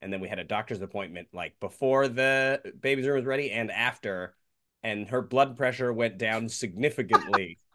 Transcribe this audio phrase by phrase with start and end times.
[0.00, 3.70] and then we had a doctor's appointment like before the baby's room was ready and
[3.70, 4.34] after,
[4.82, 7.58] and her blood pressure went down significantly.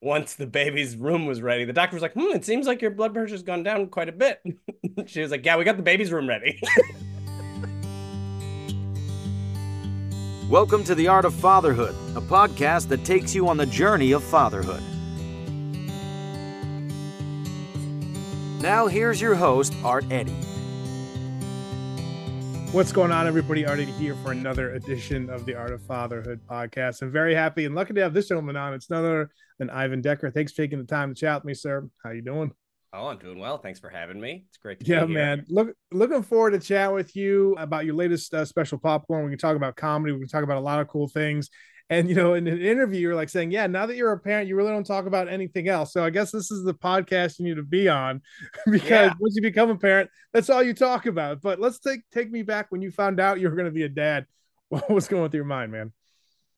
[0.00, 2.92] once the baby's room was ready, the doctor was like, "Hmm, it seems like your
[2.92, 4.40] blood pressure's gone down quite a bit."
[5.06, 6.60] she was like, "Yeah, we got the baby's room ready."
[10.48, 14.22] Welcome to The Art of Fatherhood, a podcast that takes you on the journey of
[14.24, 14.82] fatherhood.
[18.62, 20.34] Now, here's your host, Art Eddy.
[22.72, 23.64] What's going on, everybody?
[23.64, 27.00] Art here for another edition of the Art of Fatherhood podcast.
[27.00, 28.74] I'm very happy and lucky to have this gentleman on.
[28.74, 30.30] It's none other than Ivan Decker.
[30.30, 31.88] Thanks for taking the time to chat with me, sir.
[32.04, 32.52] How you doing?
[32.92, 33.56] Oh, I'm doing well.
[33.56, 34.44] Thanks for having me.
[34.48, 35.18] It's great to yeah, be here.
[35.18, 35.46] man.
[35.48, 39.24] Look, looking forward to chat with you about your latest uh, special popcorn.
[39.24, 40.12] We can talk about comedy.
[40.12, 41.48] We can talk about a lot of cool things.
[41.90, 44.46] And you know, in an interview, you're like saying, "Yeah, now that you're a parent,
[44.46, 47.46] you really don't talk about anything else." So I guess this is the podcast you
[47.46, 48.20] need to be on,
[48.70, 49.14] because yeah.
[49.18, 51.40] once you become a parent, that's all you talk about.
[51.40, 53.84] But let's take take me back when you found out you were going to be
[53.84, 54.26] a dad.
[54.70, 55.92] What was going through your mind, man?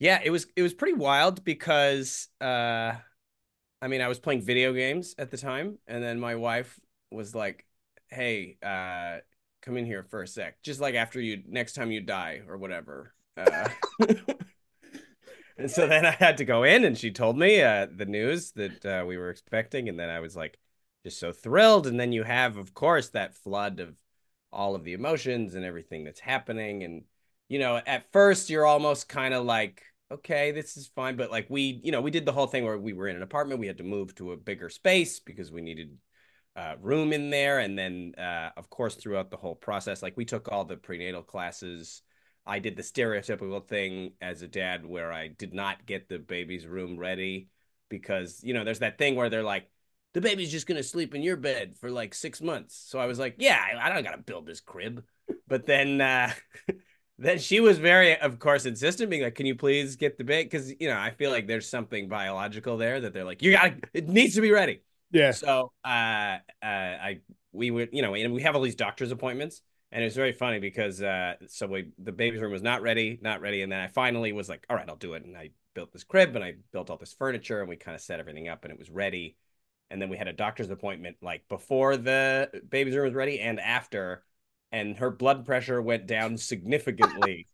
[0.01, 2.95] Yeah, it was it was pretty wild because uh
[3.83, 6.79] I mean, I was playing video games at the time, and then my wife
[7.11, 7.67] was like,
[8.09, 9.19] "Hey, uh,
[9.63, 12.59] come in here for a sec, just like after you next time you die or
[12.59, 13.69] whatever." Uh,
[15.61, 18.53] and so then I had to go in, and she told me uh, the news
[18.53, 20.59] that uh, we were expecting, and then I was like,
[21.05, 21.87] just so thrilled.
[21.87, 23.97] And then you have, of course, that flood of
[24.53, 27.05] all of the emotions and everything that's happening, and
[27.49, 31.17] you know, at first you're almost kind of like okay, this is fine.
[31.17, 33.23] But like we, you know, we did the whole thing where we were in an
[33.23, 33.61] apartment.
[33.61, 35.97] We had to move to a bigger space because we needed
[36.57, 37.61] uh, room in there.
[37.61, 41.23] And then, uh, of course, throughout the whole process, like we took all the prenatal
[41.23, 42.03] classes.
[42.47, 46.67] I did the stereotypical thing as a dad where I did not get the baby's
[46.67, 47.49] room ready
[47.89, 49.69] because, you know, there's that thing where they're like,
[50.13, 52.75] the baby's just going to sleep in your bed for like six months.
[52.89, 55.05] So I was like, yeah, I don't got to build this crib.
[55.47, 56.33] But then, uh,
[57.19, 60.45] then she was very, of course, insistent, being like, "Can you please get the bait?"
[60.45, 63.83] Because you know, I feel like there's something biological there that they're like, "You got
[63.83, 65.33] to it needs to be ready." Yeah.
[65.33, 67.21] So, uh, uh, I
[67.53, 69.61] we would, you know, and we have all these doctor's appointments,
[69.93, 73.19] and it was very funny because, uh, so we the baby's room was not ready,
[73.23, 75.51] not ready, and then I finally was like, "All right, I'll do it," and I
[75.75, 78.49] built this crib and I built all this furniture and we kind of set everything
[78.49, 79.37] up and it was ready,
[79.91, 83.61] and then we had a doctor's appointment like before the baby's room was ready and
[83.61, 84.25] after
[84.73, 87.49] and her blood pressure went down significantly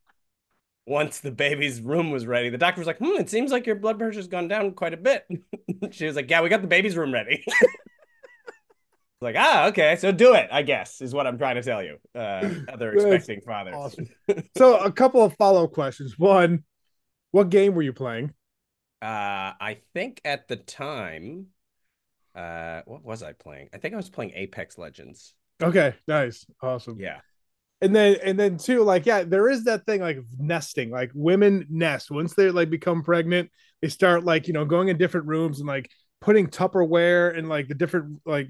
[0.86, 2.48] once the baby's room was ready.
[2.50, 4.98] The doctor was like, "Hmm, it seems like your blood pressure's gone down quite a
[4.98, 5.26] bit."
[5.92, 7.44] she was like, "Yeah, we got the baby's room ready."
[9.20, 10.48] like, ah, okay, so do it.
[10.52, 13.74] I guess is what I'm trying to tell you, uh, other expecting fathers.
[13.74, 14.08] Awesome.
[14.56, 16.18] so, a couple of follow-up questions.
[16.18, 16.64] One,
[17.30, 18.32] what game were you playing?
[19.00, 21.46] Uh, I think at the time,
[22.34, 23.70] uh, what was I playing?
[23.72, 25.34] I think I was playing Apex Legends.
[25.62, 26.98] Okay, nice, awesome.
[27.00, 27.20] Yeah.
[27.82, 31.66] And then and then too, like, yeah, there is that thing like nesting, like women
[31.68, 33.50] nest once they like become pregnant,
[33.82, 35.90] they start like, you know, going in different rooms and like
[36.20, 38.48] putting Tupperware and like the different like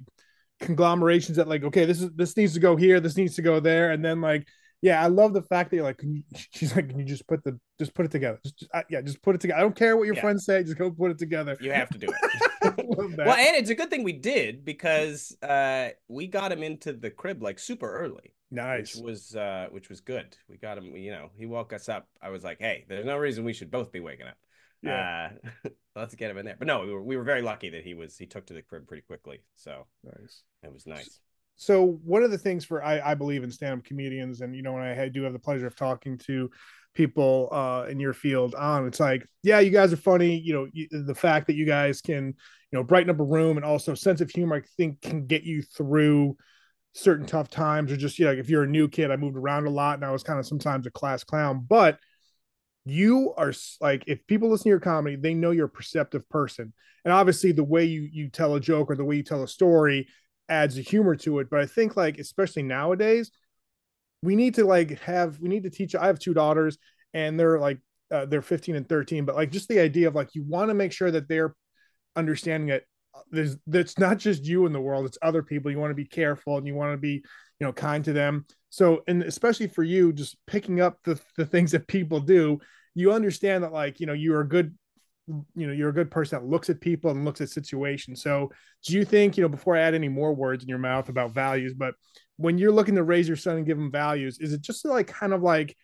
[0.61, 3.61] conglomerations that like, okay, this is this needs to go here, this needs to go
[3.61, 4.47] there, and then like
[4.83, 6.23] yeah, I love the fact that you're like, you,
[6.53, 8.39] she's like, can you just put the, just put it together.
[8.43, 9.59] Just, just uh, yeah, just put it together.
[9.59, 10.21] I don't care what your yeah.
[10.21, 10.63] friends say.
[10.63, 11.57] Just go put it together.
[11.61, 12.75] You have to do it.
[13.19, 17.11] well, and it's a good thing we did because uh, we got him into the
[17.11, 18.35] crib like super early.
[18.51, 18.95] Nice.
[18.95, 20.37] Which was, uh, which was good.
[20.49, 22.07] We got him, you know, he woke us up.
[22.23, 24.37] I was like, Hey, there's no reason we should both be waking up.
[24.83, 25.31] Yeah.
[25.65, 26.57] Uh, let's get him in there.
[26.59, 28.63] But no, we were, we were very lucky that he was, he took to the
[28.63, 29.41] crib pretty quickly.
[29.55, 30.43] So nice.
[30.63, 31.21] It was nice
[31.57, 34.75] so one of the things for I, I believe in stand-up comedians, and you know,
[34.75, 36.51] when I do have the pleasure of talking to
[36.95, 40.39] people uh, in your field on, it's like, yeah, you guys are funny.
[40.39, 43.57] You know, you, the fact that you guys can, you know, brighten up a room
[43.57, 46.37] and also sense of humor, I think, can get you through
[46.93, 47.91] certain tough times.
[47.91, 50.05] Or just, you know, if you're a new kid, I moved around a lot, and
[50.05, 51.99] I was kind of sometimes a class clown, but
[52.87, 56.73] you are like if people listen to your comedy they know you're a perceptive person
[57.05, 59.49] and obviously the way you you tell a joke or the way you tell a
[59.49, 60.09] story
[60.49, 61.51] adds a humor to it.
[61.51, 63.31] But I think like especially nowadays,
[64.23, 65.95] we need to like have we need to teach.
[65.95, 66.79] I have two daughters,
[67.15, 67.79] and they're like
[68.11, 69.25] uh, they're 15 and 13.
[69.25, 71.55] But like just the idea of like you want to make sure that they're
[72.15, 72.85] understanding that
[73.31, 75.71] there's that's not just you in the world; it's other people.
[75.71, 77.23] You want to be careful and you want to be
[77.61, 78.47] you know kind to them.
[78.71, 82.61] So and especially for you, just picking up the the things that people do.
[82.95, 84.75] You understand that like you know you're a good
[85.29, 88.51] you know you're a good person that looks at people and looks at situations so
[88.85, 91.35] do you think you know before i add any more words in your mouth about
[91.35, 91.95] values but
[92.37, 95.09] when you're looking to raise your son and give him values is it just like
[95.09, 95.77] kind of like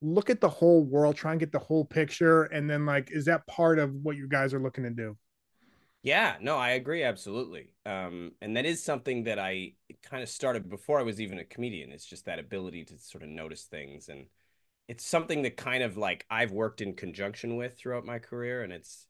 [0.00, 3.24] look at the whole world try and get the whole picture and then like is
[3.24, 5.16] that part of what you guys are looking to do
[6.04, 7.70] Yeah, no, I agree absolutely.
[7.86, 9.72] Um, and that is something that I
[10.02, 11.92] kind of started before I was even a comedian.
[11.92, 14.26] It's just that ability to sort of notice things and
[14.88, 18.72] it's something that kind of like I've worked in conjunction with throughout my career and
[18.72, 19.06] it's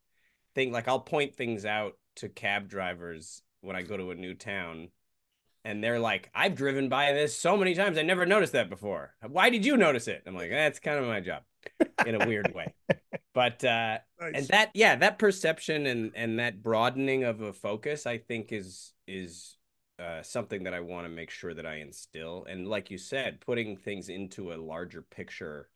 [0.55, 4.35] thing like I'll point things out to cab drivers when I go to a new
[4.35, 4.91] town
[5.65, 7.99] and they're like, I've driven by this so many times.
[7.99, 9.15] I never noticed that before.
[9.27, 10.25] Why did you notice it?
[10.27, 11.43] I'm like, that's kind of my job
[12.07, 12.73] in a weird way.
[13.35, 14.33] But uh nice.
[14.35, 18.93] and that yeah, that perception and and that broadening of a focus I think is
[19.07, 19.57] is
[19.97, 22.47] uh, something that I want to make sure that I instill.
[22.49, 25.69] And like you said, putting things into a larger picture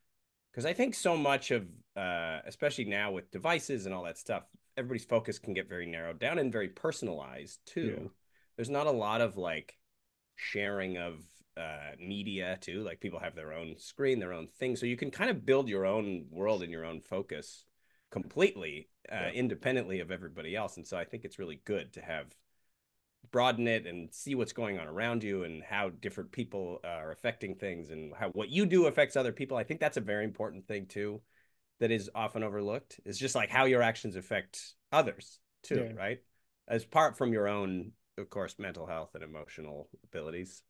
[0.50, 4.44] because I think so much of uh especially now with devices and all that stuff,
[4.76, 7.99] everybody's focus can get very narrowed down and very personalized too.
[8.00, 8.08] Yeah.
[8.56, 9.76] There's not a lot of like
[10.37, 11.20] sharing of
[11.58, 12.82] uh, media too.
[12.82, 15.69] Like people have their own screen, their own thing, so you can kind of build
[15.69, 17.64] your own world and your own focus
[18.10, 19.31] completely uh, yeah.
[19.31, 20.76] independently of everybody else.
[20.76, 22.26] And so I think it's really good to have
[23.31, 27.55] broaden it and see what's going on around you and how different people are affecting
[27.55, 29.56] things and how what you do affects other people.
[29.56, 31.20] I think that's a very important thing too
[31.81, 33.00] that is often overlooked.
[33.05, 35.99] It's just like how your actions affect others too, yeah.
[35.99, 36.19] right?
[36.66, 40.62] As part from your own, of course, mental health and emotional abilities.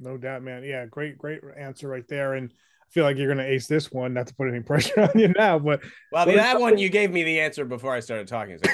[0.00, 0.64] No doubt, man.
[0.64, 2.34] Yeah, great, great answer right there.
[2.34, 4.14] And I feel like you're going to ace this one.
[4.14, 7.22] Not to put any pressure on you now, but well, that one you gave me
[7.22, 8.58] the answer before I started talking.
[8.64, 8.70] So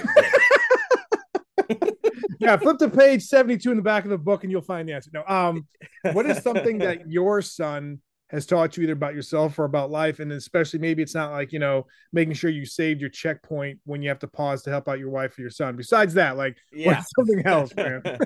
[2.38, 4.92] yeah, flip to page 72 in the back of the book and you'll find the
[4.92, 5.10] answer.
[5.12, 5.66] No, um,
[6.12, 10.18] what is something that your son has taught you either about yourself or about life
[10.18, 14.02] and especially maybe it's not like you know making sure you saved your checkpoint when
[14.02, 15.76] you have to pause to help out your wife or your son.
[15.76, 17.02] Besides that like yeah.
[17.16, 18.02] something else man?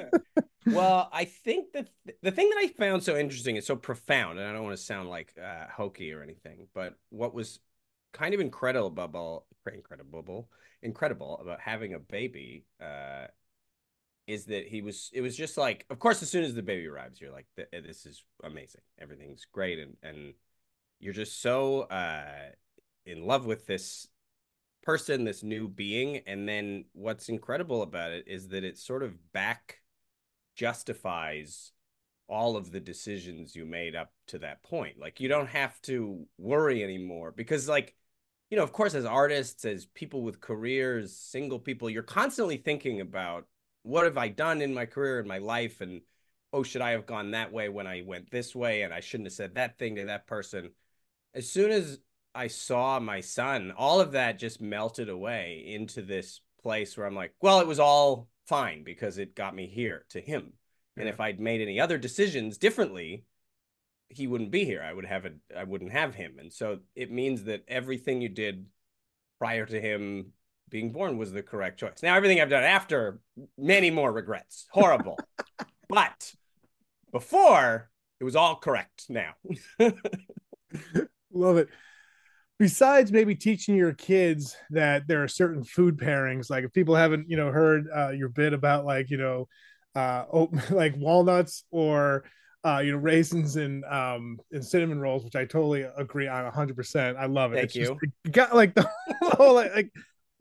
[0.67, 1.89] Well i think that
[2.23, 4.83] the thing that i found so interesting is so profound and i don't want to
[4.83, 7.61] sound like uh, hokey or anything but what was
[8.13, 10.49] kind of incredible incredible
[10.83, 13.27] incredible about having a baby uh,
[14.31, 16.87] is that he was it was just like of course as soon as the baby
[16.87, 18.83] arrives you're like this is amazing.
[19.01, 19.79] Everything's great.
[19.79, 20.35] And and
[21.01, 22.51] you're just so uh
[23.07, 24.07] in love with this
[24.83, 26.19] person this new being.
[26.27, 29.79] And then what's incredible about it is that it sort of back
[30.55, 31.73] justifies
[32.29, 34.99] all of the decisions you made up to that point.
[34.99, 37.97] Like you don't have to worry anymore because like
[38.49, 43.01] you know of course as artists as people with careers single people you're constantly thinking
[43.01, 43.47] about
[43.83, 45.81] what have I done in my career in my life?
[45.81, 46.03] And
[46.53, 48.83] oh should I have gone that way when I went this way?
[48.83, 50.71] And I shouldn't have said that thing to that person.
[51.35, 51.99] As soon as
[52.35, 57.15] I saw my son all of that just melted away into this place where I'm
[57.15, 60.53] like well it was all fine because it got me here to him.
[60.97, 61.03] Yeah.
[61.03, 63.25] and if I'd made any other decisions differently
[64.11, 64.83] he wouldn't be here.
[64.83, 66.39] I would have a I wouldn't have him.
[66.39, 68.67] And so it means that everything you did
[69.39, 70.33] prior to him
[70.71, 72.03] being born was the correct choice.
[72.03, 73.21] Now, everything I've done after,
[73.59, 74.67] many more regrets.
[74.71, 75.19] Horrible.
[75.89, 76.33] but
[77.13, 77.91] before,
[78.21, 79.35] it was all correct now.
[81.33, 81.69] Love it.
[82.59, 87.31] Besides maybe teaching your kids that there are certain food pairings, like if people haven't,
[87.31, 89.49] you know, heard uh, your bit about like, you know,
[89.95, 92.25] uh, oat, like walnuts or
[92.63, 96.77] uh, you know, raisins and um and cinnamon rolls, which I totally agree on hundred
[96.77, 97.17] percent.
[97.17, 97.57] I love it.
[97.57, 97.99] Thank it's you.
[98.25, 98.87] Just, got like the
[99.23, 99.93] whole like, like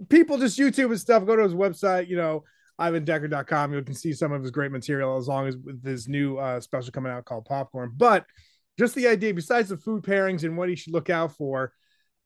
[0.08, 1.26] people just YouTube and stuff.
[1.26, 2.44] Go to his website, you know,
[2.80, 3.74] ivandecker.com.
[3.74, 6.62] You can see some of his great material as long as with his new uh,
[6.62, 7.92] special coming out called Popcorn.
[7.96, 8.26] But
[8.78, 11.74] just the idea, besides the food pairings and what he should look out for,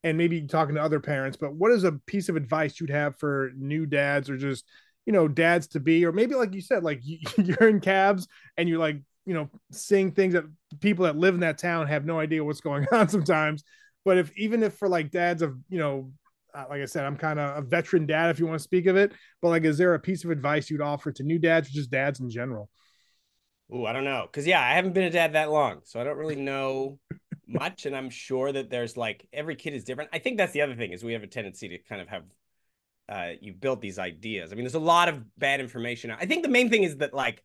[0.04, 3.16] and maybe talking to other parents, but what is a piece of advice you'd have
[3.18, 4.66] for new dads or just,
[5.06, 7.00] you know, dads to be, or maybe like you said, like
[7.38, 10.44] you're in cabs and you're like, you know, seeing things that
[10.80, 13.64] people that live in that town have no idea what's going on sometimes.
[14.04, 16.12] But if even if for like dads of, you know,
[16.54, 18.86] uh, like I said, I'm kind of a veteran dad, if you want to speak
[18.86, 19.12] of it.
[19.42, 21.90] But like, is there a piece of advice you'd offer to new dads or just
[21.90, 22.70] dads in general?
[23.72, 26.04] Oh, I don't know, because yeah, I haven't been a dad that long, so I
[26.04, 26.98] don't really know
[27.48, 27.86] much.
[27.86, 30.10] And I'm sure that there's like every kid is different.
[30.12, 32.24] I think that's the other thing is we have a tendency to kind of have
[33.08, 34.52] uh, you build these ideas.
[34.52, 36.10] I mean, there's a lot of bad information.
[36.10, 37.42] I think the main thing is that like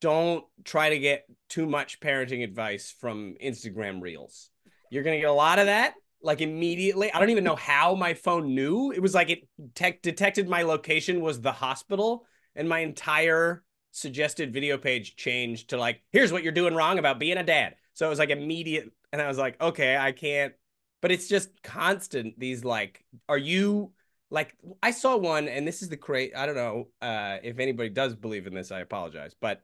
[0.00, 4.50] don't try to get too much parenting advice from Instagram reels.
[4.90, 7.12] You're gonna get a lot of that, like immediately.
[7.12, 8.90] I don't even know how my phone knew.
[8.90, 12.26] It was like it te- detected my location was the hospital,
[12.56, 13.62] and my entire
[13.92, 17.76] suggested video page changed to like, here's what you're doing wrong about being a dad.
[17.92, 20.54] So it was like immediate, and I was like, okay, I can't.
[21.00, 22.40] But it's just constant.
[22.40, 23.92] These like, are you
[24.30, 24.56] like?
[24.82, 26.34] I saw one, and this is the great.
[26.34, 28.72] I don't know uh, if anybody does believe in this.
[28.72, 29.62] I apologize, but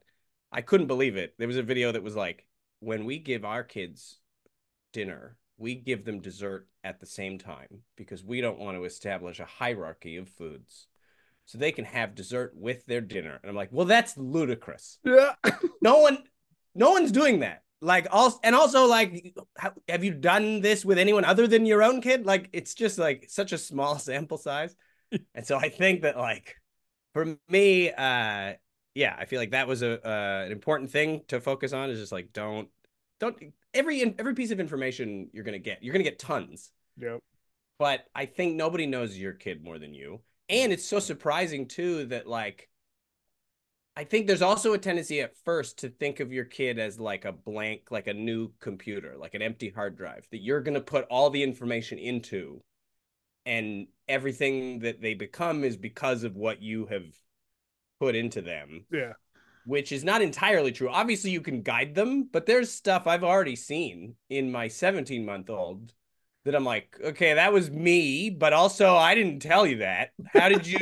[0.53, 1.35] I couldn't believe it.
[1.39, 2.47] There was a video that was like,
[2.81, 4.19] when we give our kids
[4.93, 9.41] dinner we give them dessert at the same time because we don't want to establish
[9.41, 10.87] a hierarchy of foods.
[11.45, 13.39] so they can have dessert with their dinner.
[13.43, 14.99] And I'm like, well, that's ludicrous.
[15.05, 15.35] Yeah.
[15.83, 16.19] No one,
[16.75, 17.63] no one's doing that.
[17.81, 19.35] Like, also, and also, like,
[19.89, 22.27] have you done this with anyone other than your own kid?
[22.27, 24.77] Like, it's just like such a small sample size.
[25.35, 26.57] and so I think that, like,
[27.15, 28.55] for me, uh,
[28.95, 31.91] yeah, I feel like that was a uh, an important thing to focus on.
[31.91, 32.69] Is just like, don't,
[33.19, 33.37] don't
[33.75, 36.71] every every piece of information you're gonna get, you're gonna get tons.
[36.99, 37.21] Yep.
[37.79, 42.07] But I think nobody knows your kid more than you and it's so surprising too
[42.07, 42.69] that like
[43.97, 47.25] I think there's also a tendency at first to think of your kid as like
[47.25, 50.81] a blank, like a new computer, like an empty hard drive that you're going to
[50.81, 52.63] put all the information into.
[53.45, 57.05] And everything that they become is because of what you have
[57.99, 58.87] put into them.
[58.91, 59.15] Yeah.
[59.67, 60.89] Which is not entirely true.
[60.89, 65.51] Obviously, you can guide them, but there's stuff I've already seen in my 17 month
[65.51, 65.93] old
[66.45, 70.11] that I'm like, okay, that was me, but also I didn't tell you that.
[70.33, 70.79] How did you?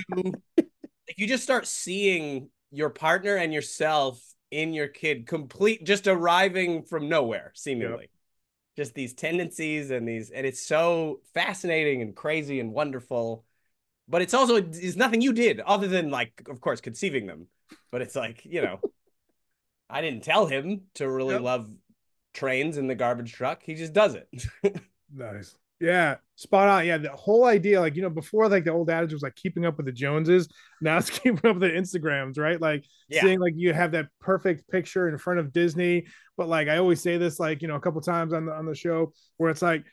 [1.17, 7.09] you just start seeing your partner and yourself in your kid complete, just arriving from
[7.09, 8.03] nowhere, seemingly.
[8.03, 8.11] Yep.
[8.77, 13.45] Just these tendencies and these, and it's so fascinating and crazy and wonderful.
[14.07, 17.49] But it's also it's nothing you did other than like, of course, conceiving them.
[17.91, 18.81] But it's like you know,
[19.89, 21.43] I didn't tell him to really yep.
[21.43, 21.71] love
[22.35, 23.63] trains in the garbage truck.
[23.63, 24.29] He just does it.
[25.15, 25.55] Nice.
[25.81, 26.87] Yeah, spot on.
[26.87, 29.65] Yeah, the whole idea, like you know, before like the old adage was like keeping
[29.65, 30.49] up with the Joneses.
[30.81, 32.61] Now it's keeping up with the Instagrams, right?
[32.61, 33.23] Like yeah.
[33.23, 36.07] seeing like you have that perfect picture in front of Disney.
[36.37, 38.67] But like I always say this, like you know, a couple times on the on
[38.67, 39.85] the show where it's like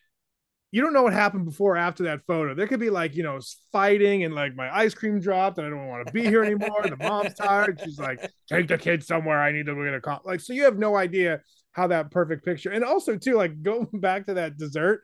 [0.75, 2.53] you don't know what happened before after that photo.
[2.53, 3.39] There could be like, you know,
[3.71, 6.83] fighting and like my ice cream dropped and I don't want to be here anymore.
[6.83, 7.79] the mom's tired.
[7.81, 9.41] She's like, take the kid somewhere.
[9.41, 10.19] I need to get a call.
[10.25, 11.39] Like, so you have no idea
[11.71, 12.71] how that perfect picture.
[12.71, 15.03] And also too, like going back to that dessert,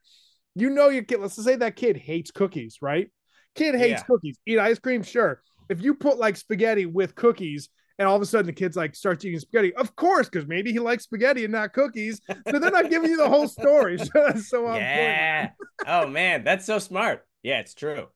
[0.56, 1.22] you know your kid.
[1.22, 3.10] Let's say that kid hates cookies, right?
[3.56, 4.04] Kid hates yeah.
[4.04, 4.38] cookies.
[4.46, 5.42] Eat ice cream, sure.
[5.70, 7.70] If you put like spaghetti with cookies,
[8.02, 10.72] and all of a sudden the kid's like starts eating spaghetti, of course, because maybe
[10.72, 12.20] he likes spaghetti and not cookies.
[12.50, 14.00] So they're not giving you the whole story.
[14.44, 15.52] so yeah.
[15.86, 17.28] oh man, that's so smart.
[17.44, 18.08] Yeah, it's true.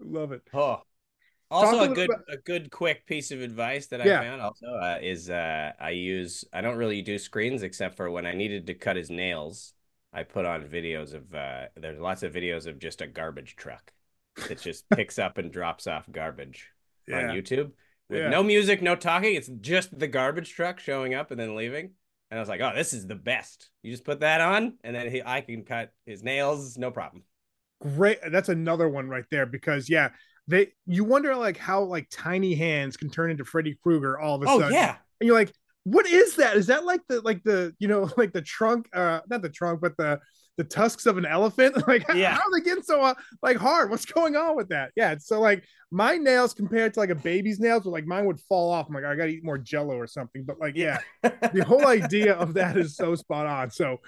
[0.00, 0.42] Love it.
[0.52, 0.80] Oh,
[1.52, 2.24] also, a, a good about...
[2.28, 4.22] a good quick piece of advice that I yeah.
[4.22, 8.26] found also uh, is uh, I use I don't really do screens except for when
[8.26, 9.72] I needed to cut his nails.
[10.12, 13.92] I put on videos of uh, there's lots of videos of just a garbage truck
[14.48, 16.72] that just picks up and drops off garbage
[17.06, 17.28] yeah.
[17.28, 17.70] on YouTube
[18.08, 18.28] with yeah.
[18.28, 19.34] no music, no talking.
[19.34, 21.90] It's just the garbage truck showing up and then leaving.
[22.30, 23.70] And I was like, oh, this is the best.
[23.82, 27.22] You just put that on, and then he, I can cut his nails, no problem.
[27.80, 28.18] Great.
[28.30, 30.10] That's another one right there because yeah,
[30.48, 34.42] they you wonder like how like tiny hands can turn into Freddy Krueger all of
[34.42, 34.74] a oh, sudden.
[34.74, 34.96] yeah.
[35.20, 35.52] And you're like,
[35.84, 36.56] what is that?
[36.56, 39.80] Is that like the like the you know like the trunk uh not the trunk
[39.80, 40.20] but the
[40.56, 42.32] the tusks of an elephant like yeah.
[42.32, 45.40] how, are they getting so uh, like hard what's going on with that yeah so
[45.40, 48.88] like my nails compared to like a baby's nails were like mine would fall off
[48.88, 52.34] i'm like i gotta eat more jello or something but like yeah the whole idea
[52.34, 53.98] of that is so spot on so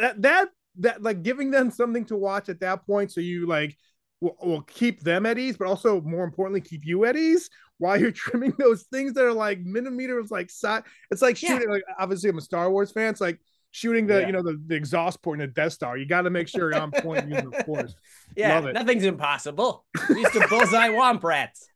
[0.00, 3.76] that that that like giving them something to watch at that point so you like
[4.20, 7.98] will, will keep them at ease, but also more importantly, keep you at ease while
[7.98, 10.84] you're trimming those things that are like millimeters, like side.
[11.10, 11.68] It's like shooting.
[11.68, 11.74] Yeah.
[11.74, 13.10] Like obviously, I'm a Star Wars fan.
[13.10, 13.40] It's like
[13.78, 14.26] shooting the yeah.
[14.26, 15.96] you know the, the exhaust port in a Death Star.
[15.96, 17.94] You got to make sure you're on point using the force.
[18.36, 19.84] Yeah, nothing's impossible.
[20.10, 21.68] Used to bullseye womp rats.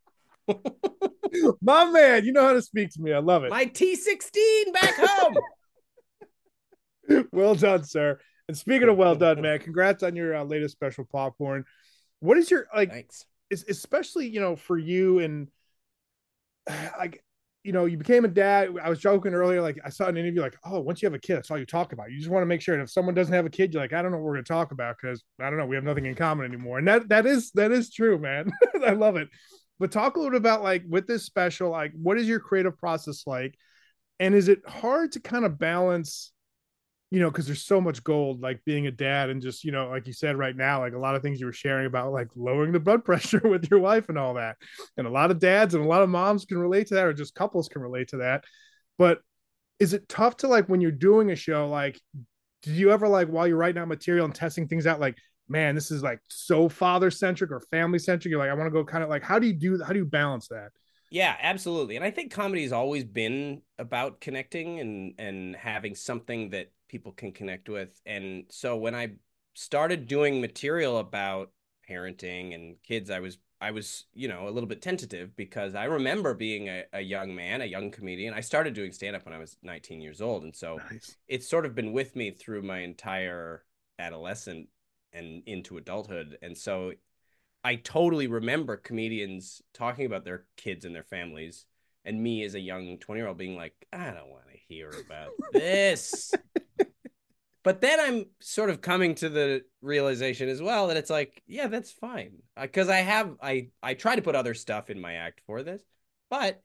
[1.63, 3.13] My man, you know how to speak to me.
[3.13, 3.51] I love it.
[3.51, 5.35] My T16 back home.
[7.33, 8.19] well done, sir.
[8.49, 11.65] And speaking of well done, man, congrats on your uh, latest special popcorn.
[12.21, 12.91] What is your like?
[12.91, 13.25] Thanks.
[13.51, 15.49] especially you know for you and
[16.99, 17.25] like
[17.65, 18.71] you know you became a dad.
[18.83, 19.63] I was joking earlier.
[19.63, 20.41] Like I saw an interview.
[20.41, 22.11] Like oh, once you have a kid, that's all you talk about.
[22.11, 22.75] You just want to make sure.
[22.75, 24.43] And if someone doesn't have a kid, you're like I don't know what we're to
[24.43, 25.67] talk about because I don't know.
[25.67, 26.79] We have nothing in common anymore.
[26.79, 28.51] And that that is that is true, man.
[28.87, 29.29] I love it.
[29.79, 32.79] But talk a little bit about like with this special, like what is your creative
[32.79, 33.55] process like?
[34.21, 36.33] And is it hard to kind of balance
[37.13, 39.91] you know, because there's so much gold, like being a dad, and just, you know,
[39.91, 42.29] like you said right now, like a lot of things you were sharing about, like
[42.35, 44.57] lowering the blood pressure with your wife and all that.
[44.97, 47.13] And a lot of dads and a lot of moms can relate to that, or
[47.13, 48.45] just couples can relate to that.
[48.97, 49.21] But
[49.79, 52.01] is it tough to, like, when you're doing a show, like,
[52.63, 55.75] did you ever, like, while you're writing out material and testing things out, like, man,
[55.75, 58.31] this is like so father centric or family centric?
[58.31, 59.99] You're like, I want to go kind of like, how do you do, how do
[59.99, 60.71] you balance that?
[61.11, 61.97] Yeah, absolutely.
[61.97, 67.11] And I think comedy has always been about connecting and and having something that people
[67.11, 68.01] can connect with.
[68.07, 69.13] And so when I
[69.55, 71.51] started doing material about
[71.89, 75.85] parenting and kids, I was I was, you know, a little bit tentative because I
[75.85, 78.35] remember being a, a young man, a young comedian.
[78.35, 80.43] I started doing stand up when I was 19 years old.
[80.43, 81.17] And so nice.
[81.29, 83.63] it's sort of been with me through my entire
[84.01, 84.67] adolescent
[85.13, 86.39] and into adulthood.
[86.43, 86.93] And so
[87.63, 91.65] I totally remember comedians talking about their kids and their families,
[92.05, 94.91] and me as a young 20 year old being like, I don't want to hear
[94.91, 96.33] about this.
[97.63, 101.69] but then I'm sort of coming to the realization as well that it's like, yeah,
[101.69, 102.39] that's fine.
[102.57, 105.63] Uh, because I have, I, I try to put other stuff in my act for
[105.63, 105.83] this.
[106.31, 106.63] But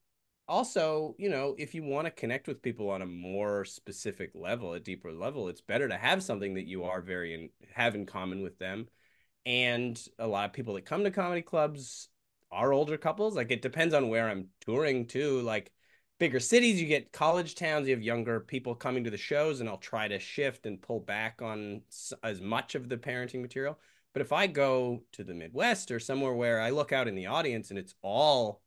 [0.48, 4.74] also, you know, if you want to connect with people on a more specific level,
[4.74, 8.06] a deeper level, it's better to have something that you are very in, have in
[8.06, 8.88] common with them.
[9.46, 12.10] And a lot of people that come to comedy clubs
[12.52, 13.36] are older couples.
[13.36, 15.42] Like it depends on where I'm touring too.
[15.42, 15.72] Like
[16.20, 19.70] bigger cities, you get college towns, you have younger people coming to the shows, and
[19.70, 21.82] I'll try to shift and pull back on
[22.24, 23.80] as much of the parenting material.
[24.14, 27.28] But if I go to the Midwest or somewhere where I look out in the
[27.28, 28.62] audience and it's all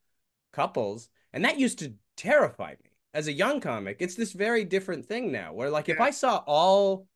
[0.53, 3.97] couples, and that used to terrify me as a young comic.
[4.01, 5.95] It's this very different thing now where, like, yeah.
[5.95, 7.07] if I saw all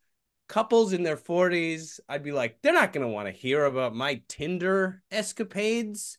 [0.49, 3.95] couples in their 40s, I'd be like, they're not going to want to hear about
[3.95, 6.19] my Tinder escapades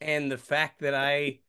[0.00, 1.40] and the fact that I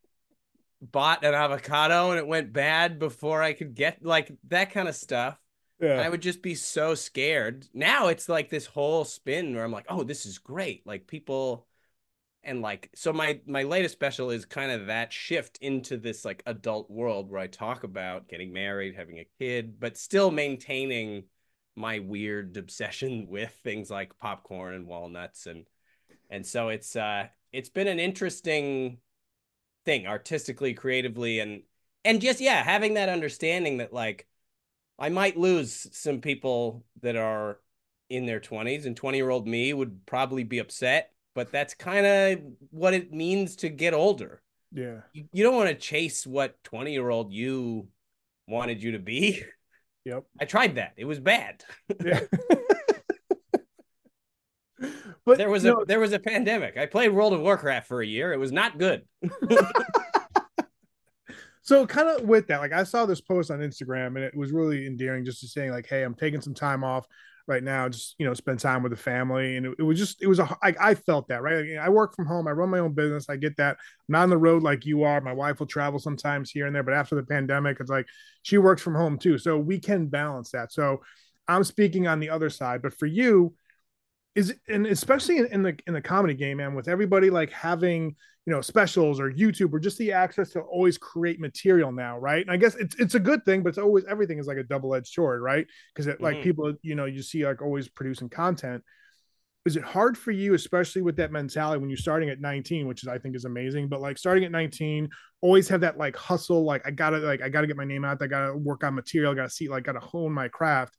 [0.81, 4.95] bought an avocado and it went bad before I could get like that kind of
[4.95, 5.39] stuff.
[5.79, 6.01] Yeah.
[6.01, 7.67] I would just be so scared.
[7.73, 10.85] Now it's like this whole spin where I'm like, oh, this is great.
[10.85, 11.67] Like people
[12.43, 16.41] and like so my my latest special is kind of that shift into this like
[16.45, 21.25] adult world where I talk about getting married, having a kid, but still maintaining
[21.75, 25.65] my weird obsession with things like popcorn and walnuts and
[26.29, 28.97] and so it's uh it's been an interesting
[29.85, 31.63] thing artistically creatively and
[32.05, 34.27] and just yeah having that understanding that like
[34.99, 37.59] i might lose some people that are
[38.09, 42.05] in their 20s and 20 year old me would probably be upset but that's kind
[42.05, 42.39] of
[42.71, 44.41] what it means to get older.
[44.71, 45.01] Yeah.
[45.13, 47.87] You, you don't want to chase what 20 year old you
[48.47, 49.43] wanted you to be.
[50.03, 50.23] Yep.
[50.39, 50.93] I tried that.
[50.97, 51.63] It was bad.
[52.03, 52.21] Yeah
[55.25, 56.77] but there was a there was a pandemic.
[56.77, 58.33] I played World of Warcraft for a year.
[58.33, 59.03] It was not good.
[61.61, 64.51] so kind of with that, like I saw this post on Instagram and it was
[64.51, 67.05] really endearing just to saying like, hey, I'm taking some time off
[67.47, 69.57] right now, just you know, spend time with the family.
[69.57, 71.77] And it, it was just it was a I, I felt that right.
[71.77, 72.47] I work from home.
[72.47, 73.29] I run my own business.
[73.29, 73.77] I get that.
[73.79, 75.21] I'm not on the road like you are.
[75.21, 78.07] My wife will travel sometimes here and there, but after the pandemic, it's like
[78.41, 80.71] she works from home too, so we can balance that.
[80.71, 81.01] So
[81.47, 83.53] I'm speaking on the other side, but for you
[84.35, 88.15] is and especially in, in, the in the comedy game man with everybody like having
[88.45, 92.41] you know specials or youtube or just the access to always create material now right?
[92.41, 94.63] And i guess it's it's a good thing but it's always everything is like a
[94.63, 95.67] double-edged sword right?
[95.93, 96.23] Because it mm-hmm.
[96.23, 98.83] like people you know you see like always producing content.
[99.63, 103.03] Is it hard for you especially with that mentality when you're starting at 19 which
[103.03, 105.07] is i think is amazing but like starting at 19
[105.41, 108.19] always have that like hustle like i gotta like i gotta get my name out
[108.23, 110.97] i gotta work on material I gotta see like gotta hone my craft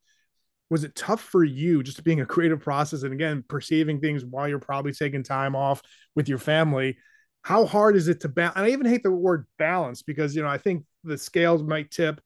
[0.70, 4.48] was it tough for you just being a creative process and again perceiving things while
[4.48, 5.82] you're probably taking time off
[6.14, 6.96] with your family?
[7.42, 10.42] How hard is it to balance and i even hate the word balance because you
[10.42, 12.20] know i think the scales might tip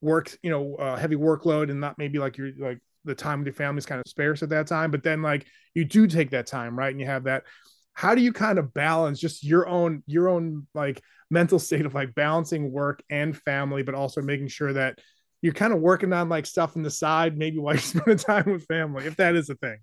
[0.00, 3.46] work you know uh, heavy workload and not maybe like you're like the time with
[3.46, 6.30] your family is kind of sparse at that time but then like you do take
[6.30, 7.44] that time right and you have that.
[7.92, 11.94] How do you kind of balance just your own your own like mental state of
[11.94, 14.98] like balancing work and family but also making sure that
[15.42, 18.50] you're kind of working on like stuff in the side, maybe while you spend time
[18.50, 19.78] with family, if that is a thing.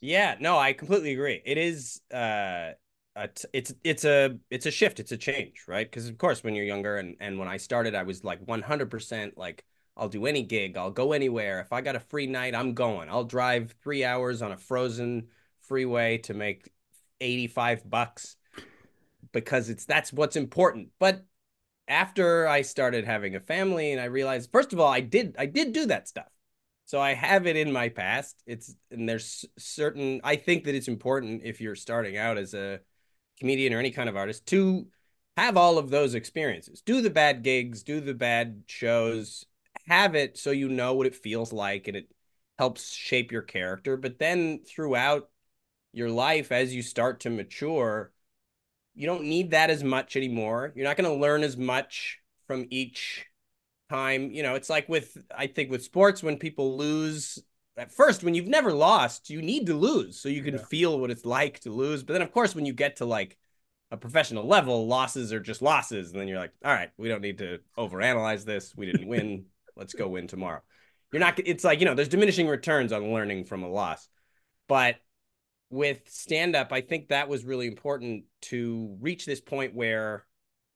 [0.00, 1.42] Yeah, no, I completely agree.
[1.44, 2.72] It is uh
[3.52, 5.86] it's it's a it's a shift, it's a change, right?
[5.86, 9.36] Because of course when you're younger and and when I started I was like 100%
[9.36, 9.64] like
[9.96, 11.60] I'll do any gig, I'll go anywhere.
[11.60, 13.08] If I got a free night, I'm going.
[13.10, 15.28] I'll drive 3 hours on a frozen
[15.60, 16.70] freeway to make
[17.20, 18.36] 85 bucks
[19.32, 20.88] because it's that's what's important.
[20.98, 21.24] But
[21.90, 25.46] after I started having a family and I realized first of all I did I
[25.46, 26.28] did do that stuff.
[26.86, 28.42] So I have it in my past.
[28.46, 32.80] It's and there's certain I think that it's important if you're starting out as a
[33.40, 34.86] comedian or any kind of artist to
[35.36, 36.80] have all of those experiences.
[36.80, 39.44] Do the bad gigs, do the bad shows,
[39.86, 42.08] have it so you know what it feels like and it
[42.58, 43.96] helps shape your character.
[43.96, 45.28] But then throughout
[45.92, 48.12] your life as you start to mature,
[49.00, 50.74] you don't need that as much anymore.
[50.76, 53.24] You're not going to learn as much from each
[53.88, 54.30] time.
[54.30, 57.42] You know, it's like with, I think with sports, when people lose
[57.78, 60.64] at first, when you've never lost, you need to lose so you can yeah.
[60.64, 62.02] feel what it's like to lose.
[62.02, 63.38] But then, of course, when you get to like
[63.90, 66.10] a professional level, losses are just losses.
[66.10, 68.76] And then you're like, all right, we don't need to overanalyze this.
[68.76, 69.46] We didn't win.
[69.76, 70.60] Let's go win tomorrow.
[71.10, 74.06] You're not, it's like, you know, there's diminishing returns on learning from a loss.
[74.68, 74.96] But
[75.70, 80.26] with stand up, I think that was really important to reach this point where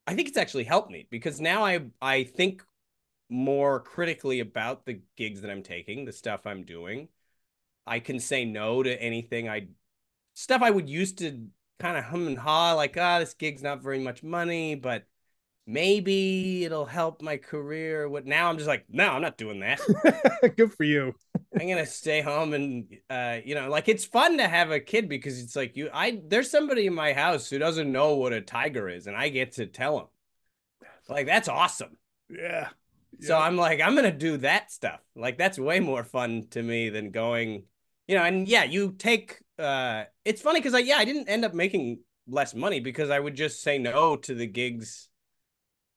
[0.07, 2.63] I think it's actually helped me because now I I think
[3.29, 7.09] more critically about the gigs that I'm taking, the stuff I'm doing.
[7.87, 9.69] I can say no to anything I
[10.35, 11.47] stuff I would used to
[11.79, 15.07] kind of hum and ha like, ah, oh, this gig's not very much money, but
[15.67, 18.07] maybe it'll help my career.
[18.07, 18.49] What now?
[18.49, 19.79] I'm just like, no, I'm not doing that.
[20.57, 21.15] Good for you.
[21.59, 25.07] I'm gonna stay home and uh, you know, like it's fun to have a kid
[25.09, 28.41] because it's like you I there's somebody in my house who doesn't know what a
[28.41, 30.07] tiger is, and I get to tell him.
[31.07, 31.97] Like that's awesome.
[32.29, 32.69] Yeah.
[33.21, 34.99] So I'm like, I'm gonna do that stuff.
[35.15, 37.63] Like that's way more fun to me than going,
[38.07, 41.45] you know, and yeah, you take uh it's funny because I yeah, I didn't end
[41.45, 45.09] up making less money because I would just say no to the gigs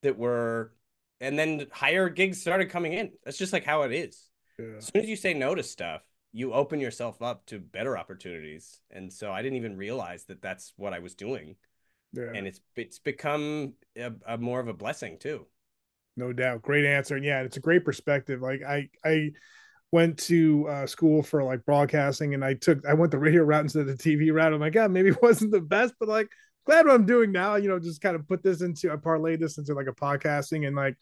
[0.03, 0.73] that were
[1.21, 3.11] and then higher gigs started coming in.
[3.25, 4.29] That's just like how it is.
[4.59, 4.77] Yeah.
[4.79, 8.81] As soon as you say no to stuff, you open yourself up to better opportunities.
[8.91, 11.57] And so I didn't even realize that that's what I was doing.
[12.13, 12.31] Yeah.
[12.35, 15.47] And it's it's become a, a more of a blessing too.
[16.17, 16.63] No doubt.
[16.63, 17.17] Great answer.
[17.17, 18.41] And yeah, it's a great perspective.
[18.41, 19.33] Like I I
[19.91, 23.63] went to uh, school for like broadcasting and I took I went the radio route
[23.63, 24.53] instead of the TV route.
[24.53, 26.29] I'm like, yeah, maybe it wasn't the best, but like
[26.69, 29.41] glad what I'm doing now, you know, just kind of put this into I parlayed
[29.41, 30.97] this into like a podcasting and like,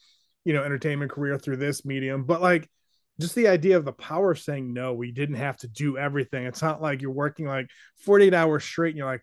[0.44, 2.22] you know, entertainment career through this medium.
[2.22, 2.70] But like
[3.18, 6.46] just the idea of the power of saying no, we didn't have to do everything.
[6.46, 7.66] It's not like you're working like
[8.04, 9.22] 48 hours straight and you're like,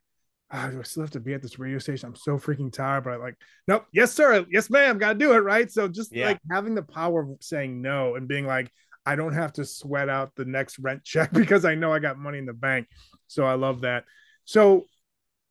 [0.51, 2.10] oh, do I still have to be at this radio station?
[2.10, 3.38] I'm so freaking tired, but I like,
[3.69, 5.71] nope, yes, sir, yes, ma'am, gotta do it, right?
[5.71, 6.25] So just yeah.
[6.25, 8.69] like having the power of saying no and being like,
[9.06, 12.17] I don't have to sweat out the next rent check because I know I got
[12.17, 12.88] money in the bank.
[13.27, 14.03] So I love that.
[14.43, 14.88] So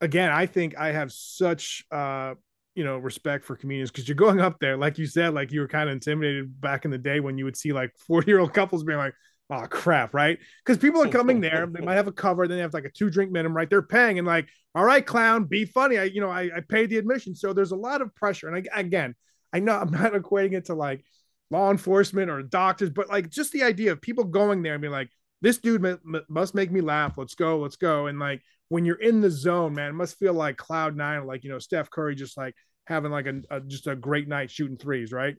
[0.02, 2.34] again, I think I have such uh
[2.74, 5.60] you know respect for comedians because you're going up there like you said like you
[5.60, 8.38] were kind of intimidated back in the day when you would see like 40 year
[8.38, 9.12] old couples being like
[9.50, 10.38] oh crap right?
[10.64, 12.90] Because people are coming there they might have a cover then they have like a
[12.90, 13.68] two drink minimum right?
[13.68, 15.98] They're paying and like all right clown be funny.
[15.98, 17.34] I you know i, I paid the admission.
[17.34, 18.48] So there's a lot of pressure.
[18.48, 19.14] And I, again
[19.52, 21.04] i know i'm not equating it to like
[21.50, 24.92] law enforcement or doctors but like just the idea of people going there and being
[24.92, 25.10] like
[25.42, 28.40] this dude m- m- must make me laugh let's go let's go and like
[28.72, 31.58] when you're in the zone, man, it must feel like cloud nine, like you know
[31.58, 32.54] Steph Curry just like
[32.86, 35.36] having like a, a just a great night shooting threes, right?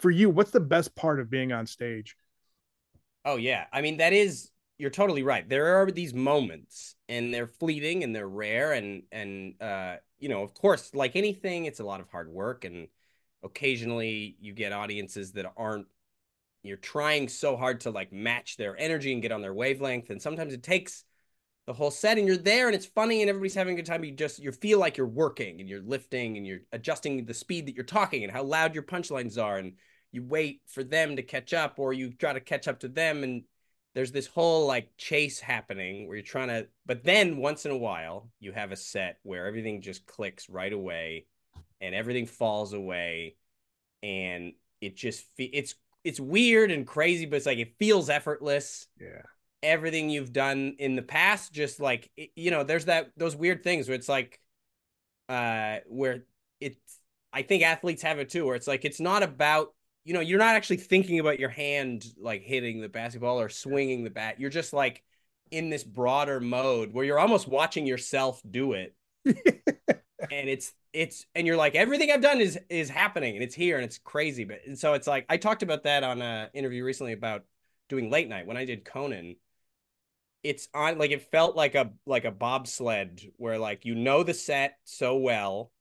[0.00, 2.16] For you, what's the best part of being on stage?
[3.24, 5.48] Oh yeah, I mean that is you're totally right.
[5.48, 10.42] There are these moments, and they're fleeting and they're rare, and and uh, you know,
[10.42, 12.88] of course, like anything, it's a lot of hard work, and
[13.44, 15.86] occasionally you get audiences that aren't.
[16.64, 20.20] You're trying so hard to like match their energy and get on their wavelength, and
[20.20, 21.04] sometimes it takes
[21.66, 24.04] the whole set and you're there and it's funny and everybody's having a good time
[24.04, 27.66] you just you feel like you're working and you're lifting and you're adjusting the speed
[27.66, 29.72] that you're talking and how loud your punchlines are and
[30.12, 33.24] you wait for them to catch up or you try to catch up to them
[33.24, 33.44] and
[33.94, 37.76] there's this whole like chase happening where you're trying to but then once in a
[37.76, 41.26] while you have a set where everything just clicks right away
[41.80, 43.36] and everything falls away
[44.02, 48.86] and it just it's it's weird and crazy but it's like it feels effortless.
[49.00, 49.22] Yeah.
[49.62, 53.88] Everything you've done in the past just like you know there's that those weird things
[53.88, 54.38] where it's like
[55.30, 56.24] uh where
[56.60, 56.76] it's
[57.32, 59.72] i think athletes have it too where it's like it's not about
[60.04, 64.04] you know you're not actually thinking about your hand like hitting the basketball or swinging
[64.04, 64.38] the bat.
[64.38, 65.02] You're just like
[65.50, 68.94] in this broader mode where you're almost watching yourself do it
[70.30, 73.76] and it's it's and you're like everything i've done is is happening and it's here
[73.76, 74.44] and it's crazy.
[74.44, 77.44] But and so it's like i talked about that on a interview recently about
[77.88, 78.46] doing late night.
[78.46, 79.36] When i did conan
[80.44, 84.34] it's on like it felt like a like a bobsled where like you know the
[84.34, 85.72] set so well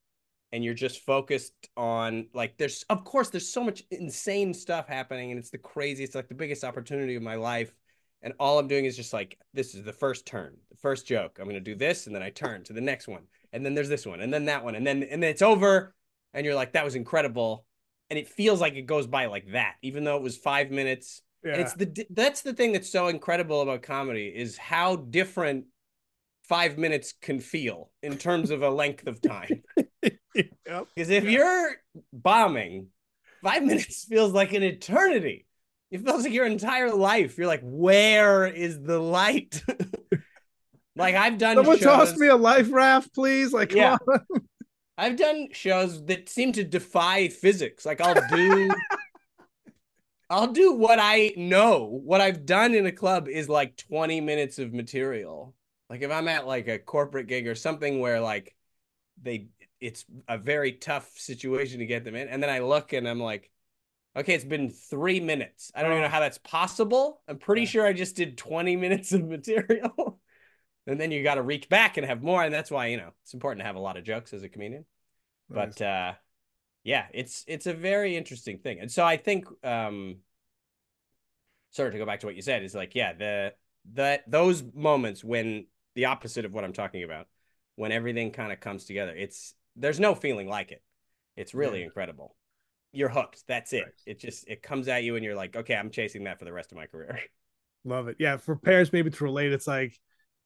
[0.53, 5.31] and you're just focused on like there's of course there's so much insane stuff happening
[5.31, 7.73] and it's the craziest like the biggest opportunity of my life.
[8.21, 11.37] And all i'm doing is just like this is the first turn the first joke.
[11.39, 13.23] I'm going to do this and then i turn to the next one
[13.53, 15.95] and then there's this one and then that one and then and then it's over
[16.33, 17.65] and you're like that was incredible
[18.09, 21.21] and it feels like it goes by like that even though it was 5 minutes
[21.43, 21.53] yeah.
[21.53, 25.65] And it's the that's the thing that's so incredible about comedy is how different
[26.43, 29.63] five minutes can feel in terms of a length of time.
[30.35, 31.23] Because yep.
[31.23, 31.75] if you're
[32.11, 32.87] bombing,
[33.43, 35.45] five minutes feels like an eternity.
[35.91, 37.37] It feels like your entire life.
[37.37, 39.61] You're like, where is the light?
[40.95, 41.57] like I've done.
[41.57, 42.09] Someone shows...
[42.09, 43.53] toss me a life raft, please.
[43.53, 43.97] Like, yeah.
[44.97, 47.85] I've done shows that seem to defy physics.
[47.85, 48.69] Like I'll do
[50.29, 51.99] I'll do what I know.
[52.03, 55.55] What I've done in a club is like 20 minutes of material.
[55.89, 58.55] Like if I'm at like a corporate gig or something where like
[59.21, 59.47] they
[59.79, 62.27] it's a very tough situation to get them in.
[62.29, 63.49] And then I look and I'm like,
[64.15, 65.71] okay, it's been three minutes.
[65.75, 66.07] I don't even oh.
[66.07, 67.21] know how that's possible.
[67.27, 70.12] I'm pretty sure I just did 20 minutes of material.
[70.87, 72.43] And then you got to reach back and have more.
[72.43, 74.49] And that's why, you know, it's important to have a lot of jokes as a
[74.49, 74.85] comedian.
[75.49, 75.77] Nice.
[75.77, 76.13] But uh
[76.83, 78.79] yeah, it's it's a very interesting thing.
[78.79, 80.17] And so I think um
[81.71, 83.53] sorry to go back to what you said is like, yeah, the
[83.93, 85.65] that those moments when
[85.95, 87.27] the opposite of what I'm talking about,
[87.75, 89.13] when everything kind of comes together.
[89.15, 90.81] It's there's no feeling like it.
[91.35, 91.85] It's really Yeah.
[91.85, 92.35] incredible.
[92.91, 93.43] You're hooked.
[93.47, 93.83] That's it.
[93.85, 93.93] Right.
[94.05, 96.53] It just it comes at you and you're like, okay, I'm chasing that for the
[96.53, 97.19] rest of my career.
[97.85, 98.15] Love it.
[98.19, 99.99] Yeah, for parents maybe to relate, it's like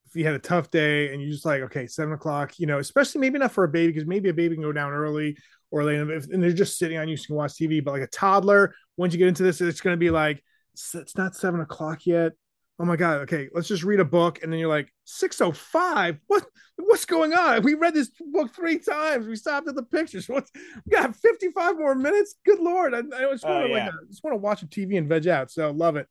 [0.08, 2.80] if you had a tough day and you're just like, okay, seven o'clock, you know,
[2.80, 5.38] especially maybe not for a baby because maybe a baby can go down early
[5.70, 7.84] or late, if, and they're just sitting on you, so you can watch TV.
[7.84, 10.42] But like a toddler, once you get into this, it's going to be like,
[10.74, 12.34] it's not seven o'clock yet.
[12.80, 13.22] Oh my god.
[13.22, 16.18] Okay, let's just read a book, and then you're like, six oh five.
[16.28, 16.46] What?
[16.78, 17.64] What's going on?
[17.64, 19.26] We read this book three times.
[19.26, 20.30] We stopped at the pictures.
[20.30, 20.52] What's
[20.86, 22.36] we got fifty five more minutes?
[22.46, 22.94] Good lord!
[22.94, 23.86] I, I just Oh, want to yeah.
[23.86, 25.50] like, I just want to watch a TV and veg out.
[25.50, 26.08] So love it.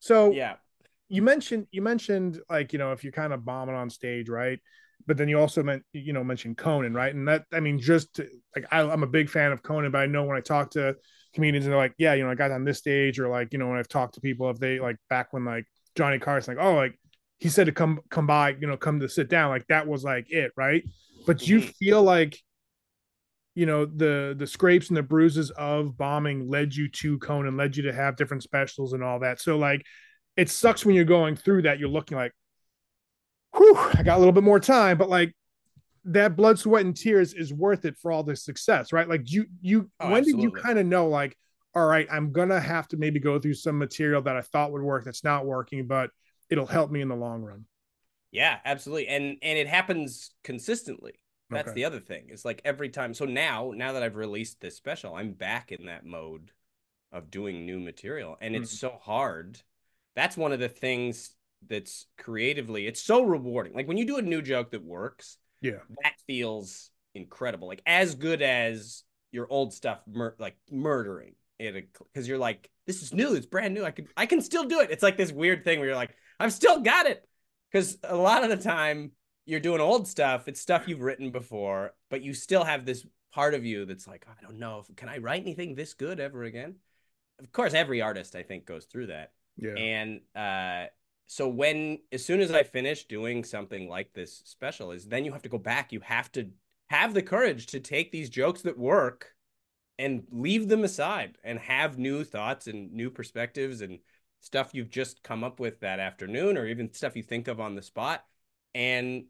[0.00, 0.56] So yeah.
[1.08, 4.58] You mentioned you mentioned like you know if you're kind of bombing on stage right?
[5.06, 7.14] But then you also meant you know mentioned conan right?
[7.14, 9.98] And that i mean just to, like I, i'm a big fan of conan but
[10.00, 10.96] i know when i talk to
[11.34, 13.58] comedians and they're like yeah you know i got on this stage or like you
[13.58, 15.64] know when i've talked to people if they like back when like
[15.96, 16.98] johnny carson like oh like
[17.38, 20.02] he said to come come by you know come to sit down like that was
[20.04, 20.84] like it right?
[21.26, 21.74] But you Mhm.
[21.76, 22.38] feel like
[23.54, 27.76] you know the the scrapes and the bruises of bombing led you to conan led
[27.76, 29.40] you to have different specials and all that?
[29.40, 29.84] So like
[30.38, 32.32] it sucks when you're going through that you're looking like
[33.56, 35.32] whew i got a little bit more time but like
[36.04, 39.46] that blood sweat and tears is worth it for all the success right like you
[39.60, 41.36] you Oh, when did you kind of know like
[41.74, 44.82] all right i'm gonna have to maybe go through some material that i thought would
[44.82, 46.10] work that's not working but
[46.50, 47.64] it'll help me in the long run
[48.30, 49.08] Yeah, absolutely.
[49.08, 51.20] And and it happens consistently.
[51.50, 51.72] That's Okay.
[51.72, 52.26] the other thing.
[52.28, 53.14] It's like every time.
[53.14, 56.52] So now, now that I've released this special, I'm back in that mode
[57.12, 58.36] of doing new material.
[58.40, 58.76] And it's Hmm.
[58.76, 59.60] so hard.
[60.18, 61.30] That's one of the things
[61.68, 63.72] that's creatively, it's so rewarding.
[63.72, 67.68] Like when you do a new joke that works, yeah that feels incredible.
[67.68, 73.00] Like as good as your old stuff, mur- like murdering it, because you're like, this
[73.00, 73.84] is new, it's brand new.
[73.84, 74.90] I could, I can still do it.
[74.90, 77.24] It's like this weird thing where you're like, I've still got it.
[77.70, 79.12] Because a lot of the time
[79.46, 83.54] you're doing old stuff, it's stuff you've written before, but you still have this part
[83.54, 86.42] of you that's like, I don't know, if, can I write anything this good ever
[86.42, 86.74] again?
[87.38, 89.30] Of course, every artist I think goes through that.
[89.58, 89.74] Yeah.
[89.74, 90.86] And uh,
[91.26, 95.32] so when as soon as I finish doing something like this special, is then you
[95.32, 95.92] have to go back.
[95.92, 96.48] You have to
[96.90, 99.34] have the courage to take these jokes that work
[99.98, 103.98] and leave them aside and have new thoughts and new perspectives and
[104.40, 107.74] stuff you've just come up with that afternoon or even stuff you think of on
[107.74, 108.24] the spot
[108.74, 109.24] and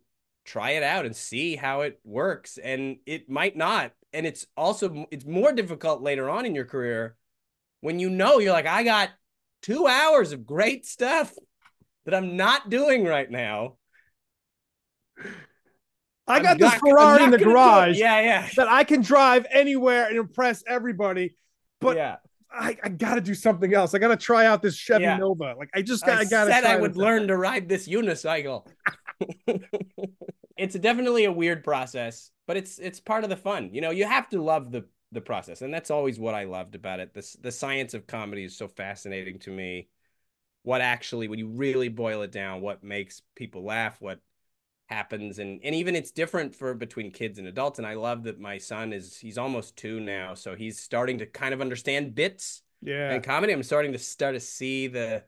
[0.44, 2.58] try it out and see how it works.
[2.58, 3.92] And it might not.
[4.12, 7.16] And it's also it's more difficult later on in your career
[7.80, 9.10] when you know you're like I got
[9.62, 11.32] 2 hours of great stuff
[12.04, 13.76] that I'm not doing right now.
[16.26, 18.48] i I'm got this not- ferrari in the garage Yeah, yeah.
[18.56, 21.34] that i can drive anywhere and impress everybody
[21.80, 22.16] but yeah.
[22.50, 23.94] I, I got to do something else.
[23.94, 25.18] I got to try out this Chevy Yeah.
[25.18, 25.54] Nova.
[25.58, 28.66] Like I just got, I I, got said I would learn to ride this unicycle.
[30.56, 33.70] it's definitely a weird process, but it's it's part of the fun.
[33.74, 36.74] You know, you have to love the the process, and that's always what I loved
[36.74, 37.14] about it.
[37.14, 39.88] The the science of comedy is so fascinating to me.
[40.62, 44.20] What actually, when you really boil it down, what makes people laugh, what
[44.86, 47.78] happens, and and even it's different for between kids and adults.
[47.78, 51.26] And I love that my son is he's almost two now, so he's starting to
[51.26, 53.12] kind of understand bits Yeah.
[53.12, 55.24] and comedy i'm starting to start to see the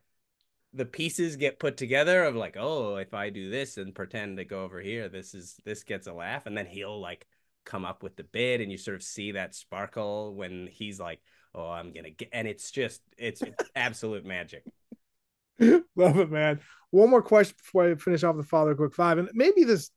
[0.72, 4.44] the pieces get put together of like oh if i do this and pretend to
[4.44, 7.26] go over here this is this gets a laugh and then he'll like
[7.70, 11.20] come up with the bit and you sort of see that sparkle when he's like
[11.54, 13.42] oh i'm gonna get and it's just it's
[13.76, 14.64] absolute magic
[15.96, 16.60] Love it, man.
[16.90, 19.90] One more question before I finish off the father quick five, and maybe this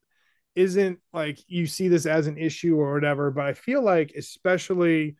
[0.54, 5.16] isn't like you see this as an issue or whatever, but I feel like especially,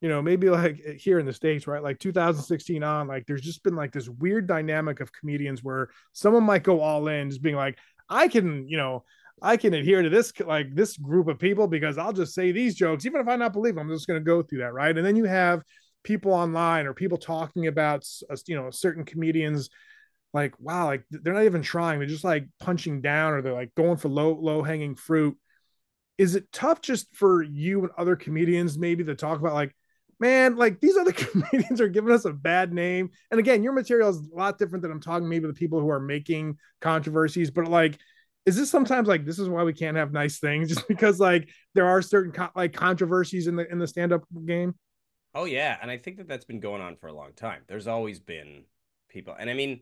[0.00, 3.62] you know, maybe like here in the states, right, like 2016 on, like there's just
[3.62, 7.56] been like this weird dynamic of comedians where someone might go all in, just being
[7.56, 9.04] like, I can, you know.
[9.40, 12.74] I can adhere to this like this group of people because I'll just say these
[12.74, 14.96] jokes, even if I not believe them, I'm just going to go through that, right?
[14.96, 15.62] And then you have
[16.02, 18.06] people online or people talking about
[18.46, 19.70] you know certain comedians
[20.34, 23.74] like wow like they're not even trying they're just like punching down or they're like
[23.74, 25.36] going for low low hanging fruit
[26.18, 29.74] is it tough just for you and other comedians maybe to talk about like
[30.18, 34.08] man like these other comedians are giving us a bad name and again your material
[34.08, 37.68] is a lot different than i'm talking maybe the people who are making controversies but
[37.68, 37.98] like
[38.44, 41.48] is this sometimes like this is why we can't have nice things just because like
[41.74, 44.74] there are certain co- like controversies in the in the stand-up game?
[45.34, 47.62] Oh yeah and i think that that's been going on for a long time.
[47.68, 48.64] There's always been
[49.08, 49.80] people and i mean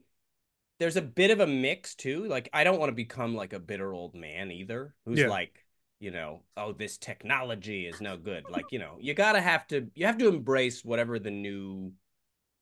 [0.79, 2.27] there's a bit of a mix too.
[2.27, 5.29] Like i don't want to become like a bitter old man either who's Yeah.
[5.29, 5.65] like
[5.99, 8.45] you know oh this technology is no good.
[8.51, 11.93] Like you know you gotta have to you have to embrace whatever the new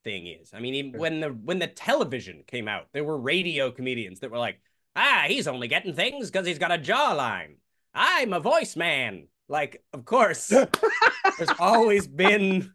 [0.04, 0.52] thing is.
[0.54, 4.30] I mean even when the when the television came out there were radio comedians that
[4.30, 4.60] were like
[4.98, 7.54] ah he's only getting things because he's got a jawline.
[7.94, 9.28] I'm a voice man.
[9.48, 10.48] Like, of course,
[11.38, 12.70] there's always been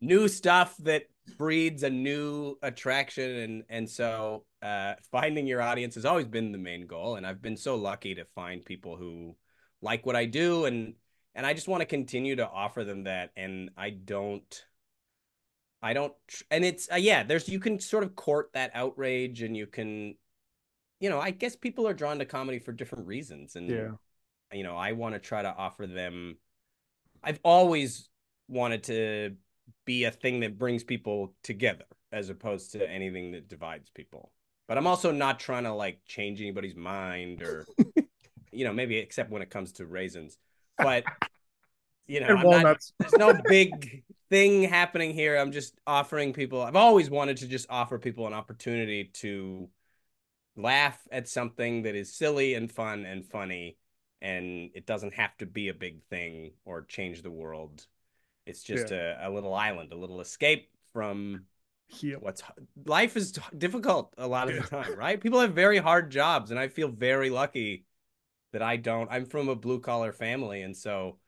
[0.00, 1.04] new stuff that
[1.36, 3.30] breeds a new attraction.
[3.30, 7.16] And and so uh finding your audience has always been the main goal.
[7.16, 9.36] And I've been so lucky to find people who
[9.82, 10.64] like what I do.
[10.64, 10.94] And
[11.34, 13.30] and I just want to continue to offer them that.
[13.36, 14.64] And I don't
[15.82, 16.14] I don't
[16.50, 20.16] and it's uh, yeah there's you can sort of court that outrage and you can
[21.00, 23.88] you know I guess people are drawn to comedy for different reasons and Yeah.
[24.52, 26.36] you know I want to try to offer them
[27.22, 28.08] I've always
[28.48, 29.36] wanted to
[29.84, 34.30] be a thing that brings people together as opposed to anything that divides people.
[34.68, 37.66] But I'm also not trying to like change anybody's mind or
[38.52, 40.38] you know, maybe except when it comes to raisins.
[40.78, 41.04] But
[42.06, 45.36] you know, not, there's no big thing happening here.
[45.36, 49.68] I'm just offering people I've always wanted to just offer people an opportunity to
[50.56, 53.76] laugh at something that is silly and fun and funny
[54.22, 57.86] and it doesn't have to be a big thing or change the world.
[58.46, 61.42] It's just a, a little island, a little escape from
[61.88, 62.20] Heel.
[62.20, 62.42] what's
[62.86, 64.62] life is difficult a lot of Yeah.
[64.62, 65.20] the time, right?
[65.20, 67.84] People have very hard jobs, and I feel very lucky
[68.52, 69.10] that I don't.
[69.10, 71.18] I'm from a blue collar family, and so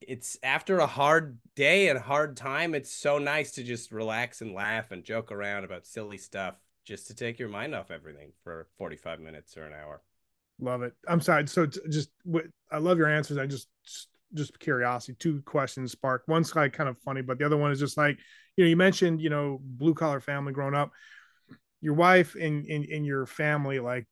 [0.00, 4.54] it's after a hard day and hard time, it's so nice to just relax and
[4.54, 6.54] laugh and joke around about silly stuff
[6.88, 10.00] just to take your mind off everything for 45 minutes or an hour.
[10.58, 10.94] Love it.
[11.06, 11.46] I'm sorry.
[11.46, 12.08] So just
[12.72, 13.36] I love your answers.
[13.36, 14.08] I just just-
[14.58, 15.16] curiosity.
[15.18, 16.22] Two questions spark.
[16.28, 18.18] One's like kind of funny, but the other one is just like
[18.56, 20.90] you know you mentioned you know blue collar family growing up.
[21.80, 24.06] Your wife and in and your family like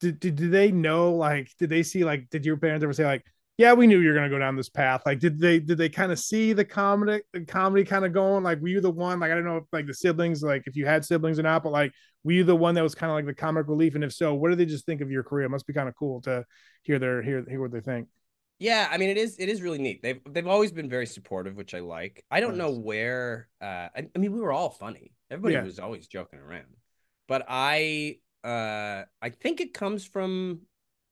[0.00, 3.04] did, did did they know like did they see like did your parents ever say
[3.04, 3.24] like
[3.56, 5.88] yeah we knew you were gonna go down this path like did they did they
[5.88, 9.20] kind of see the comedy the comedy kind of going like were you the one
[9.20, 11.62] like I don't know if like the siblings like if you had siblings or not
[11.62, 11.92] but like
[12.24, 14.34] were you the one that was kind of like the comic relief and if so
[14.34, 16.44] what do they just think of your career it must be kind of cool to
[16.82, 18.08] hear their hear hear what they think
[18.58, 20.00] Yeah, I mean it is it is really neat.
[20.02, 22.24] They've they've always been very supportive, which I like.
[22.30, 25.12] I don't know where uh I, I mean we were all funny.
[25.30, 25.62] Everybody Yeah.
[25.62, 26.66] was always joking around.
[27.26, 30.60] But I uh I think it comes from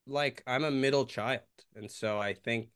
[0.06, 1.40] like I'm a middle child.
[1.74, 2.68] And so I think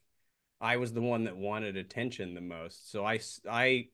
[0.61, 2.91] I was the one that wanted attention the most.
[2.91, 3.89] So I I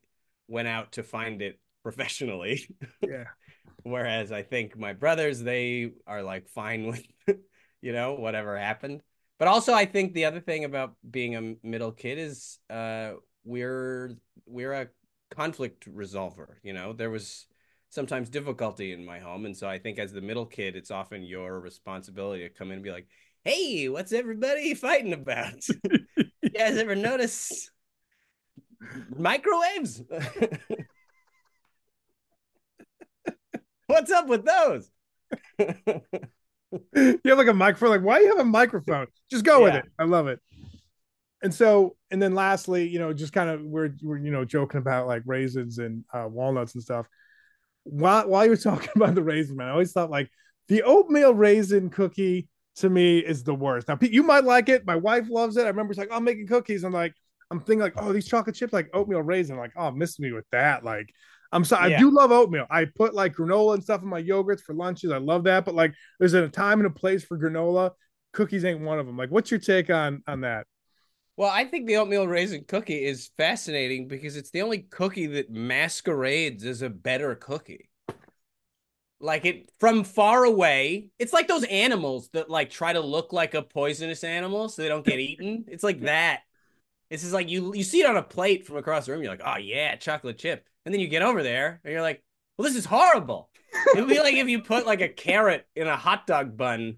[0.48, 2.68] went out to find it professionally.
[3.02, 3.24] yeah
[3.84, 6.86] Whereas I think my brothers, they are like fine
[7.26, 7.38] with,
[7.80, 9.02] you know, whatever happened.
[9.38, 13.14] But also, I think the other thing about being a middle kid is uh,
[13.44, 14.16] we're
[14.46, 14.88] we're a
[15.34, 16.54] conflict resolver.
[16.62, 17.46] You know, there was
[17.92, 21.22] sometimes difficulty in my home, and so I think as the middle kid, it's often
[21.22, 23.06] your responsibility to come in and be like,
[23.44, 25.68] "Hey, what's everybody fighting about?
[26.42, 27.70] you guys ever notice
[29.16, 30.02] microwaves?
[33.86, 34.90] What's up with those?"
[36.96, 39.74] you have like a microphone like why do you have a microphone just go with
[39.74, 40.40] it i love it
[41.42, 44.78] and so and then lastly you know just kind of we're we're you know joking
[44.78, 47.06] about like raisins and uh, walnuts and stuff
[47.84, 50.30] while while you were talking about the raisin man i always thought like
[50.68, 53.88] the oatmeal raisin cookie to me is the worst.
[53.88, 54.86] Now Pete, you might like it.
[54.86, 55.64] My wife loves it.
[55.64, 57.14] I remember she's like "Oh, i'm making cookies i'm like
[57.50, 60.46] i'm thinking like oh these chocolate chips like oatmeal raisin like oh miss me with
[60.52, 60.84] that.
[60.84, 61.12] Like
[61.52, 62.66] i'm sorry i do love oatmeal.
[62.70, 65.10] I put like granola and stuff in my yogurts for lunches.
[65.10, 67.90] I love that but like there's a time and a place for granola.
[68.32, 70.66] Cookies ain't one of them like what's your take on on that
[71.36, 75.50] Well, I think the oatmeal raisin cookie is fascinating because it's the only cookie that
[75.50, 77.88] masquerades as a better cookie.
[79.18, 83.54] Like it from far away, it's like those animals that like try to look like
[83.54, 85.64] a poisonous animal so they don't get eaten.
[85.68, 86.40] It's like that.
[87.10, 89.32] This is like you you see it on a plate from across the room, you're
[89.32, 90.68] like, oh yeah, chocolate chip.
[90.84, 92.22] And then you get over there and you're like,
[92.58, 93.50] well, this is horrible.
[93.94, 96.96] It would be like if you put like a carrot in a hot dog bun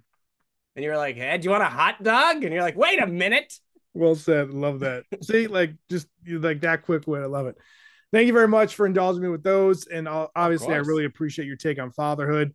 [0.76, 2.44] and you're like, hey, do you want a hot dog?
[2.44, 3.58] And you're like, wait a minute.
[3.94, 4.50] Well said.
[4.50, 5.04] Love that.
[5.22, 7.22] See, like just like that quick wit.
[7.22, 7.56] I love it.
[8.12, 9.86] Thank you very much for indulging me with those.
[9.86, 12.54] And obviously, I really appreciate your take on fatherhood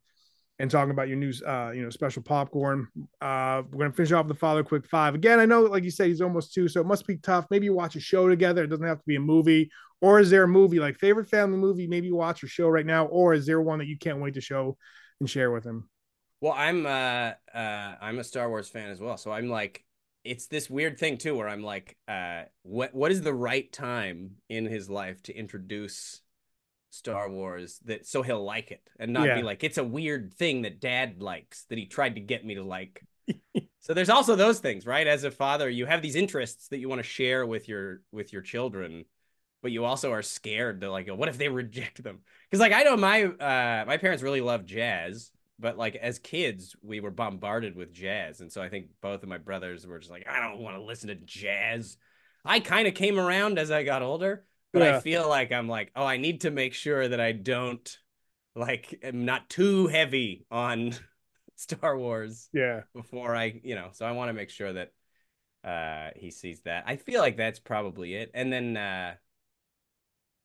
[0.57, 2.87] and talking about your new, uh, you know, special popcorn.
[3.19, 5.39] Uh, we're gonna finish off the father quick five again.
[5.39, 7.45] I know, like you said, he's almost two, so it must be tough.
[7.49, 8.63] Maybe you watch a show together.
[8.63, 9.69] It doesn't have to be a movie.
[10.01, 11.87] Or is there a movie like favorite family movie?
[11.87, 14.35] Maybe you watch a show right now, or is there one that you can't wait
[14.35, 14.77] to show
[15.19, 15.89] and share with him?
[16.41, 19.17] Well, I'm uh uh I'm a Star Wars fan as well.
[19.17, 19.83] So I'm like
[20.23, 24.31] it's this weird thing too where I'm like uh what what is the right time
[24.49, 26.21] in his life to introduce
[26.91, 29.35] Star Wars that so he'll like it and not Yeah.
[29.35, 32.55] be like it's a weird thing that dad likes that he tried to get me
[32.55, 33.03] to like.
[33.79, 35.07] so there's also those things, right?
[35.07, 38.33] As a father, you have these interests that you want to share with your with
[38.33, 39.05] your children,
[39.61, 42.19] but you also are scared to like what if they reject them?
[42.49, 46.75] Because like I know my uh my parents really love jazz but like as kids,
[46.81, 50.11] we were bombarded with jazz, and so I think both of my brothers were just
[50.11, 51.97] like, I don't want to listen to jazz.
[52.45, 54.97] I kind of came around as I got older, but Yeah.
[54.97, 57.97] I feel like I'm like, oh, I need to make sure that I don't
[58.55, 60.95] like am not too heavy on
[61.55, 62.81] Star Wars Yeah.
[62.93, 64.91] before I, you know, so I want to make sure that
[65.63, 66.85] uh he sees that.
[66.87, 68.31] I feel like that's probably it.
[68.33, 69.15] And then uh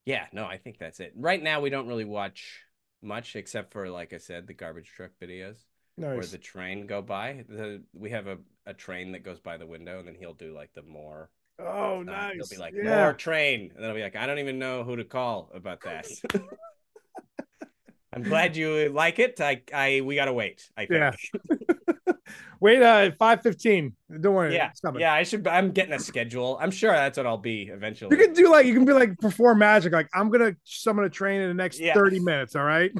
[0.04, 1.12] yeah, no, I think that's it.
[1.16, 2.60] Right now we don't really watch
[3.04, 5.64] much except for like I said, the garbage truck videos
[5.98, 6.30] or Nice.
[6.30, 7.44] the train go by.
[7.48, 10.54] The we have a, a train that goes by the window and then he'll do
[10.54, 12.34] like the more oh, uh, nice.
[12.34, 13.02] He'll be like, yeah.
[13.02, 13.70] more train.
[13.74, 16.06] And then I'll be like, I don't even know who to call about that.
[18.12, 19.40] I'm glad you like it.
[19.40, 20.70] I, I, we gotta wait.
[20.76, 21.00] I think.
[21.00, 21.93] Yeah.
[22.60, 23.94] Wait, uh, five fifteen.
[24.20, 24.54] Don't worry.
[24.54, 25.00] yeah, it's coming.
[25.00, 25.12] yeah.
[25.12, 25.46] I should.
[25.46, 26.56] I'm getting a schedule.
[26.60, 28.16] I'm sure that's what I'll be eventually.
[28.16, 29.92] You can do like you can be like perform magic.
[29.92, 31.94] Like I'm gonna summon a train in the next Yeah.
[31.94, 32.56] thirty minutes.
[32.56, 32.90] All right.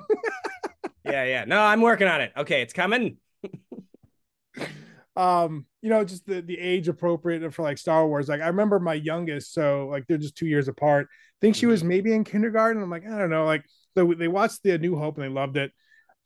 [1.05, 1.45] yeah, yeah.
[1.47, 2.33] No, I'm working on it.
[2.37, 3.19] Okay, it's coming.
[5.17, 8.81] um you know just the the age appropriate for like star wars like i remember
[8.81, 11.89] my youngest so like they're just two years apart i think she was Mm-hmm.
[11.89, 13.65] maybe in kindergarten i'm like i don't know like
[13.97, 15.71] so they watched the new hope and they loved it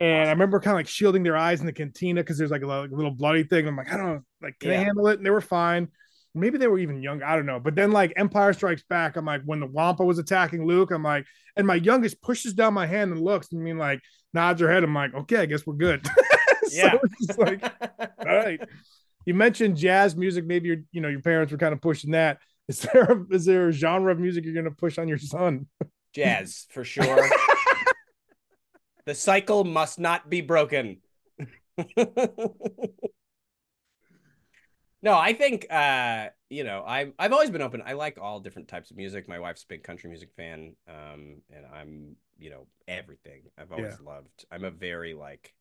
[0.01, 2.63] and i remember kind of like shielding their eyes in the cantina because there's like
[2.63, 4.79] a little, little bloody thing i'm like i don't know like can Yeah.
[4.79, 5.89] they handle it and they were fine
[6.35, 9.25] maybe they were even young i don't know but then like empire strikes back i'm
[9.25, 11.25] like when the wampa was attacking luke i'm like
[11.57, 14.01] and my youngest pushes down my hand and looks and I mean like
[14.35, 16.07] nods her head i'm like okay i guess we're good
[16.67, 16.99] so Yeah.
[17.03, 18.61] it's just like all right.
[19.25, 20.47] You mentioned jazz music.
[20.47, 22.39] Maybe your, you know, your parents were kind of pushing that.
[22.67, 25.19] Is there a, is there a genre of music you're going to push on your
[25.19, 25.67] son?
[26.15, 27.05] Jazz for sure.
[29.09, 30.99] the cycle must not be broken.
[31.97, 32.55] no,
[35.17, 37.83] I think uh, you know, I I've always been open.
[37.87, 39.27] I like all different types of music.
[39.27, 40.77] My wife's a big country music fan.
[40.87, 43.45] Um, and I'm, you know, everything.
[43.57, 44.45] I've always loved.
[44.53, 45.55] I'm a very like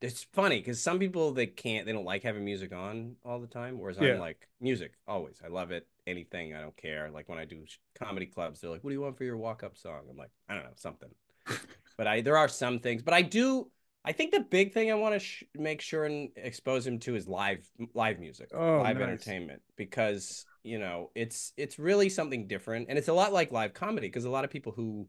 [0.00, 3.46] it's funny because some people they can't they don't like having music on all the
[3.46, 4.14] time whereas Yeah.
[4.14, 7.64] i'm like music always i love it anything i don't care like when i do
[7.94, 10.54] comedy clubs they're like what do you want for your walk-up song i'm like i
[10.54, 11.08] don't know something
[11.96, 13.68] but i there are some things but i do
[14.04, 17.14] i think the big thing i want to sh- make sure and expose him to
[17.16, 19.08] is live live music Oh, live nice.
[19.08, 23.74] entertainment because you know it's it's really something different and it's a lot like live
[23.74, 25.06] comedy because a lot of people who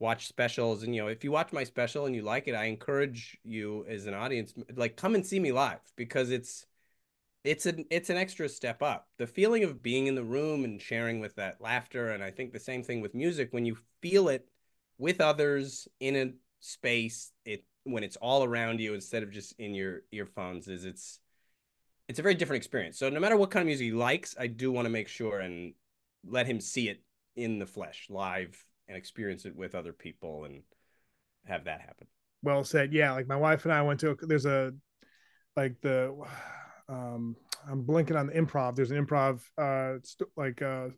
[0.00, 2.64] watch specials and you know if you watch my special and you like it i
[2.64, 6.66] encourage you as an audience like come and see me live because it's
[7.44, 10.80] it's an it's an extra step up the feeling of being in the room and
[10.80, 14.28] sharing with that laughter and i think the same thing with music when you feel
[14.28, 14.48] it
[14.98, 19.74] with others in a space it when it's all around you instead of just in
[19.74, 21.18] your earphones is it's
[22.08, 24.46] it's a very different experience so no matter what kind of music he likes i
[24.46, 25.74] do want to make sure and
[26.26, 27.02] let him see it
[27.36, 30.62] in the flesh live and experience it with other people and
[31.46, 32.06] have that happen
[32.42, 32.92] Well said.
[32.92, 33.12] Yeah.
[33.12, 34.72] Like my wife and I went to, there's a,
[35.56, 36.14] like the,
[36.88, 37.36] um,
[37.68, 38.76] I'm blinking on the improv.
[38.76, 39.98] There's an improv, uh,
[40.36, 40.88] like, uh,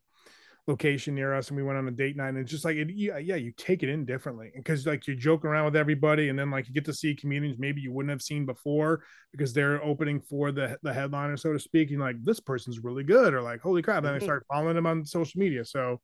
[0.66, 2.88] location near us and we went on a date night and it's just like it,
[2.92, 6.36] yeah, yeah you take it in differently because like you joke around with everybody and
[6.36, 9.82] then like you get to see comedians maybe you wouldn't have seen before because they're
[9.84, 13.42] opening for the the headliner so to speak and like this person's really good or
[13.42, 14.22] like holy crap then I Mhm.
[14.24, 16.00] start following them on social media so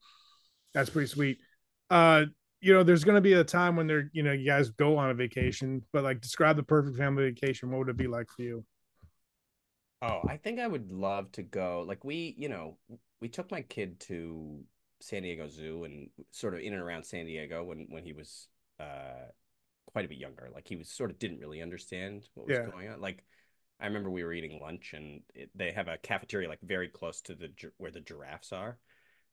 [0.74, 1.38] that's pretty sweet
[1.90, 2.24] uh
[2.60, 4.96] you know there's going to be a time when they're you know you guys go
[4.96, 8.28] on a vacation but like describe the perfect family vacation what would it be like
[8.30, 8.64] for you
[10.02, 11.84] Oh, I think I would love to go.
[11.86, 12.76] Like we, you know,
[13.20, 14.60] we took my kid to
[15.00, 18.48] San Diego Zoo and sort of in and around San Diego when when he was
[18.80, 19.28] uh
[19.86, 20.50] quite a bit younger.
[20.52, 22.66] Like he was sort of didn't really understand what was Yeah.
[22.66, 23.00] going on.
[23.00, 23.24] Like
[23.80, 27.20] I remember we were eating lunch and it, they have a cafeteria like very close
[27.22, 28.78] to the where the giraffes are.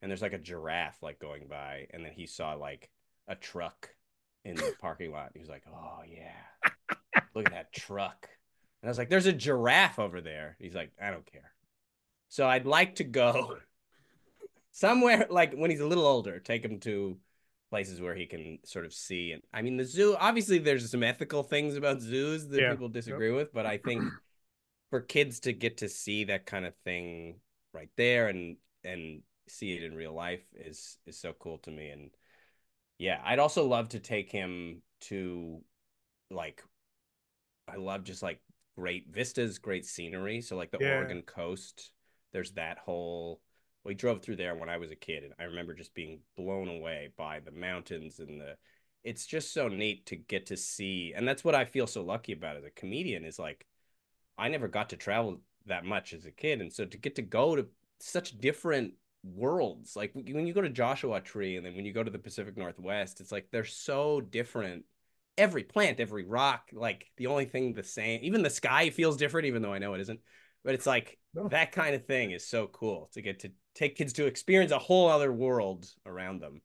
[0.01, 2.89] And there's like a giraffe like going by and then he saw like
[3.27, 3.89] a truck
[4.45, 5.31] in the parking lot.
[5.33, 6.71] He was like, "Oh yeah.
[7.35, 8.29] Look at that truck."
[8.81, 10.55] And I was like, there's a giraffe over there.
[10.59, 11.51] He's like, I don't care.
[12.29, 13.57] So I'd like to go
[14.71, 17.17] somewhere like when he's a little older, take him to
[17.69, 19.33] places where he can sort of see.
[19.33, 22.71] And I mean, the zoo, obviously, there's some ethical things about zoos that Yeah.
[22.71, 24.03] people disagree with, but I think
[24.89, 27.35] for kids to get to see that kind of thing
[27.73, 31.89] right there and, and, see it in real life is is so cool to me
[31.89, 32.11] and
[32.97, 35.59] yeah i'd also love to take him to
[36.29, 36.63] like
[37.67, 38.39] i love just like
[38.79, 40.95] great vistas great scenery so like the Yeah.
[40.95, 41.91] oregon coast
[42.31, 43.41] there's that whole
[43.83, 46.69] we drove through there when i was a kid and i remember just being blown
[46.69, 48.55] away by the mountains and the
[49.03, 52.31] it's just so neat to get to see and that's what i feel so lucky
[52.31, 53.65] about as a comedian is like
[54.37, 57.21] i never got to travel that much as a kid and so to get to
[57.21, 57.67] go to
[57.99, 58.93] such different
[59.35, 62.17] worlds like when you go to joshua tree and then when you go to the
[62.17, 64.85] pacific northwest it's like they're so different
[65.39, 68.19] every plant, every rock, like the only thing the same.
[68.23, 70.19] Even the sky feels different, even though I know it isn't.
[70.63, 71.47] But it's like no.
[71.47, 74.79] that kind of thing is so cool to get to take kids to experience a
[74.79, 76.61] whole other world around them.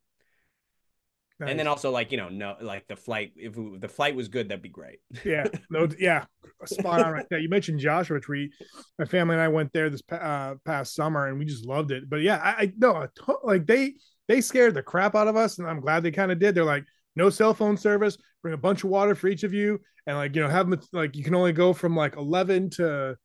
[1.41, 1.51] Nice.
[1.51, 4.29] And then also like you know no like the flight if we, the flight was
[4.29, 5.01] good that'd be great.
[5.25, 6.25] yeah, no, yeah,
[6.65, 7.41] spot on right there.
[7.41, 8.53] You mentioned Joshua Tree.
[8.99, 12.09] My family and I went there this uh, past summer and we just loved it.
[12.09, 13.07] But yeah, I, I no
[13.43, 13.95] like they
[14.29, 16.55] they scared the crap out of us, and I'm glad they kind of did.
[16.55, 16.85] They're like
[17.17, 18.17] no cell phone service.
[18.43, 20.81] Bring a bunch of water for each of you, and like you know have them
[20.93, 23.17] like you can only go from like 11 to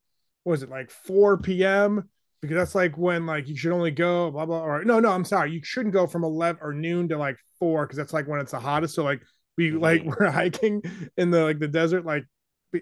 [0.44, 2.08] what was it like 4 p.m
[2.40, 5.24] because that's like when like you should only go blah blah or no no I'm
[5.24, 8.40] sorry you shouldn't go from 11 or noon to like 4 because that's like when
[8.40, 8.94] it's the hottest.
[8.94, 9.22] So like
[9.56, 9.78] we mm-hmm.
[9.78, 10.82] like we're hiking
[11.16, 12.24] in the like the desert like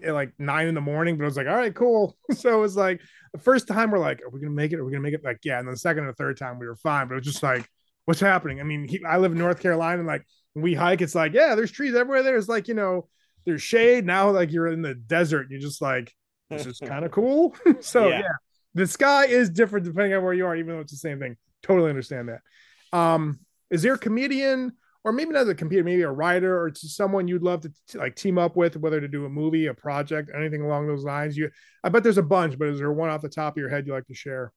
[0.03, 2.17] at like nine in the morning but I was like all right cool.
[2.33, 3.01] So it was like
[3.33, 4.79] the first time we're like are we gonna make it?
[4.79, 5.23] Are we gonna make it?
[5.23, 7.17] Like yeah and then the second and the third time we were fine but it
[7.17, 7.67] was just like
[8.05, 8.61] what's happening?
[8.61, 10.25] I mean he, I live in North Carolina and like
[10.61, 13.07] we hike it's like yeah there's trees everywhere there's like you know
[13.45, 16.13] there's shade now like you're in the desert you're just like
[16.49, 18.19] this is kind of cool so yeah.
[18.19, 18.31] yeah
[18.73, 21.37] the sky is different depending on where you are, even though it's the same thing.
[21.63, 22.97] Totally understand that.
[22.97, 23.39] Um,
[23.69, 27.43] is there a comedian, or maybe not a comedian, maybe a writer, or someone you'd
[27.43, 30.61] love to t- like team up with, whether to do a movie, a project, anything
[30.61, 31.35] along those lines?
[31.37, 31.49] You,
[31.83, 33.85] I bet there's a bunch, but is there one off the top of your head
[33.85, 34.53] you like to share?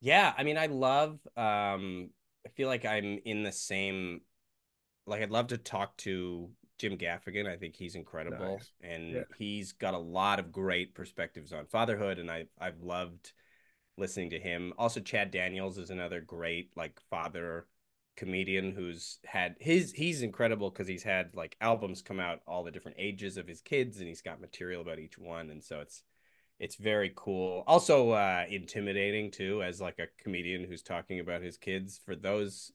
[0.00, 1.18] Yeah, I mean, I love.
[1.36, 2.10] um
[2.44, 4.22] I feel like I'm in the same.
[5.06, 7.48] Like, I'd love to talk to Jim Gaffigan.
[7.48, 8.72] I think he's incredible, nice.
[8.80, 9.22] and yeah.
[9.36, 13.32] he's got a lot of great perspectives on fatherhood, and I I've loved
[13.96, 14.72] listening to him.
[14.78, 17.66] Also, Chad Daniels is another great like father
[18.16, 22.70] comedian who's had his he's incredible because he's had like albums come out all the
[22.70, 26.02] different ages of his kids, and he's got material about each one, and so it's
[26.58, 27.64] it's very cool.
[27.66, 32.00] Also, uh, intimidating too as like a comedian who's talking about his kids.
[32.04, 32.72] For those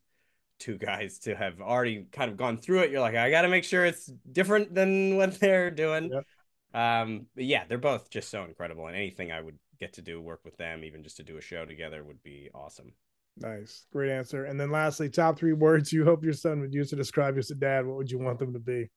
[0.59, 2.91] two guys to have already kind of gone through it.
[2.91, 6.11] You're like, I got to make sure it's different than what they're doing.
[6.11, 6.25] Yep.
[6.73, 10.21] Um, but yeah, they're both just so incredible, and anything I would get to do
[10.21, 12.93] work with them, even just to do a show together, would be awesome.
[13.39, 14.45] Nice, great answer.
[14.45, 17.39] And then lastly, top three words you hope your son would use to describe you
[17.39, 17.85] as a dad.
[17.85, 18.89] What would you want them to be?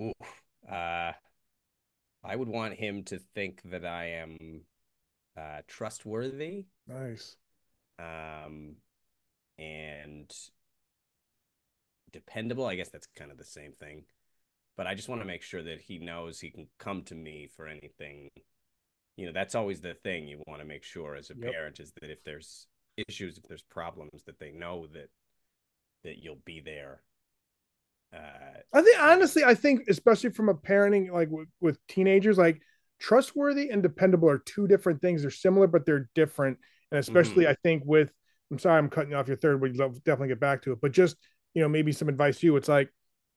[0.00, 0.12] Ooh,
[0.70, 1.12] uh,
[2.24, 4.62] I would want him to think that I am
[5.36, 6.64] uh, trustworthy.
[6.86, 7.36] Nice.
[7.98, 8.76] Um,
[9.58, 10.30] and
[12.12, 12.66] dependable.
[12.66, 14.04] I guess that's kind of the same thing.
[14.76, 17.48] But I just want to make sure that he knows he can come to me
[17.56, 18.30] for anything.
[19.16, 21.52] You know, that's always the thing you want to make sure as a yep.
[21.52, 22.66] parent is that if there's
[23.08, 25.10] issues, if there's problems, that they know that
[26.04, 27.02] that you'll be there.
[28.14, 32.60] Uh, I think honestly, I think especially from a parenting like with, with teenagers, like
[32.98, 35.22] trustworthy and dependable are two different things.
[35.22, 36.58] They're similar, but they're different.
[36.90, 37.52] And especially, mm-hmm.
[37.52, 38.10] I think with
[38.52, 40.80] I'm sorry I'm cutting off your third, but you'll definitely get back to it.
[40.80, 41.16] But just
[41.54, 42.56] you know, maybe some advice to you.
[42.56, 42.90] It's like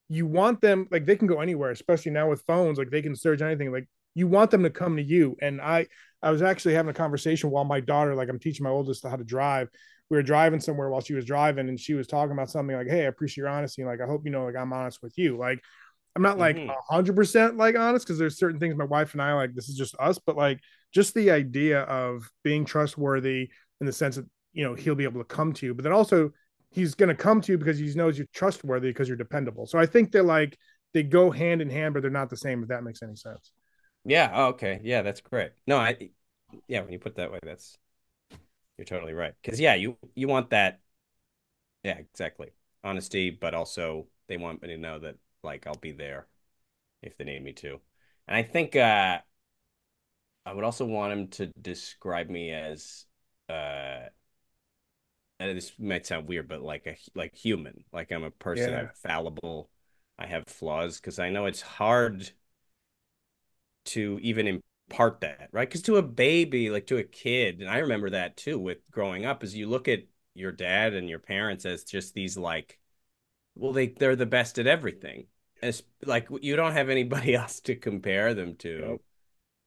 [0.09, 3.15] you want them like they can go anywhere, especially now with phones, like they can
[3.15, 3.71] search anything.
[3.71, 5.35] Like you want them to come to you.
[5.41, 5.87] And I
[6.21, 9.15] I was actually having a conversation while my daughter, like I'm teaching my oldest how
[9.15, 9.69] to drive.
[10.09, 12.87] We were driving somewhere while she was driving, and she was talking about something like,
[12.87, 13.83] "Hey, I appreciate your honesty.
[13.83, 15.35] Like, I hope you know, like, I'm honest with you.
[15.35, 15.59] Like,
[16.15, 16.69] I'm not like mm-hmm.
[16.69, 19.55] a hundred percent like honest because there's certain things my wife and I like.
[19.55, 20.59] This is just us, but like,
[20.93, 23.49] just the idea of being trustworthy
[23.81, 24.25] in the sense that
[24.55, 26.31] you know he'll be able to come to you but then also
[26.71, 29.67] he's going to come to you because he knows you're trustworthy because you're dependable.
[29.67, 30.57] So i think they're like
[30.93, 33.51] they go hand in hand but they're not the same if that makes any sense.
[34.05, 34.79] Yeah oh, okay.
[34.83, 36.09] Yeah that's great no i
[36.67, 37.77] yeah when you put that way that's
[38.77, 39.33] you're totally right.
[39.41, 40.79] Because yeah you you want that
[41.83, 42.49] yeah exactly.
[42.83, 46.27] Honesty but also they want me to know that like i'll be there
[47.03, 47.79] if they need me to.
[48.27, 49.19] And i think uh
[50.45, 53.05] i would also want him to describe me as
[53.49, 54.07] uh
[55.39, 58.71] and this might sound weird, but like a like human, like I'm a person.
[58.71, 58.79] Yeah.
[58.79, 59.69] I'm fallible.
[60.17, 62.31] I have flaws because I know it's hard
[63.85, 65.67] to even impart that, right?
[65.67, 69.25] Because to a baby, like to a kid, and I remember that too with growing
[69.25, 72.79] up, is you look at your dad and your parents as just these like,
[73.55, 75.27] well, they they're the best at everything.
[75.61, 78.87] As like you don't have anybody else to compare them to.
[78.89, 79.01] Yep.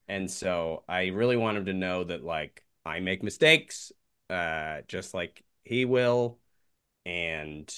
[0.09, 3.93] And so I really want them to know that like I make mistakes,
[4.31, 6.39] uh, just like he will,
[7.05, 7.73] and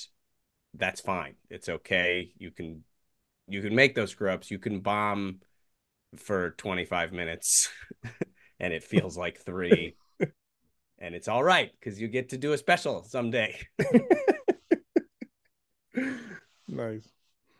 [0.75, 1.35] that's fine.
[1.51, 2.33] It's okay.
[2.39, 2.85] You can
[3.49, 4.51] you can make those screw ups.
[4.51, 5.41] You can bomb
[6.17, 7.69] for 25 minutes
[8.61, 9.97] and it feels like three.
[10.99, 13.59] and it's all right because you get to do a special someday.
[16.69, 17.09] nice.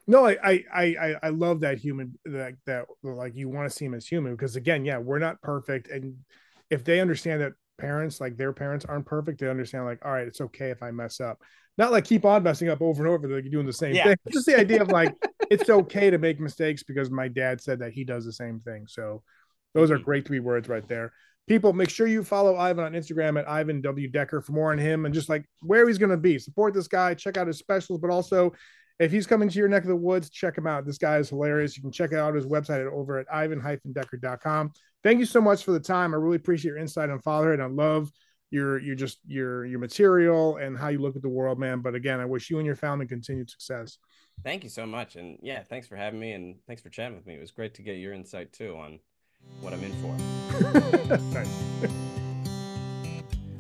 [0.07, 3.85] No, I, I I I love that human that that like you want to see
[3.85, 6.17] him as human because again, yeah, we're not perfect, and
[6.69, 10.27] if they understand that parents, like their parents aren't perfect, they understand like, all right,
[10.27, 11.41] it's okay if I mess up.
[11.79, 14.05] Not like keep on messing up over and over, like you're doing the same yeah.
[14.05, 14.17] thing.
[14.31, 15.15] Just the idea of like,
[15.51, 18.87] it's okay to make mistakes because my dad said that he does the same thing.
[18.87, 19.23] So
[19.75, 20.05] those are Mhm.
[20.05, 21.13] great three words right there.
[21.47, 24.09] People, make sure you follow Ivan on Instagram at Ivan W.
[24.09, 26.39] Decker for more on him and just like where he's going to be.
[26.39, 28.53] Support this guy, check out his specials, but also
[29.01, 30.85] if he's coming to your neck of the woods, check him out.
[30.85, 31.75] This guy is hilarious.
[31.77, 34.73] You can check out his website at over at ivan-decker.com.
[35.03, 36.13] Thank you so much for the time.
[36.13, 37.61] I really appreciate your insight on fatherhood.
[37.61, 38.11] I love
[38.51, 41.81] your your just your your material and how you look at the world, man.
[41.81, 43.99] But again, I wish you and your family continued success.
[44.43, 45.17] Thank you so much.
[45.17, 47.35] And yeah, thanks for having me and thanks for chatting with me.
[47.35, 48.99] It was great to get your insight too on
[49.61, 50.17] what I'm in for.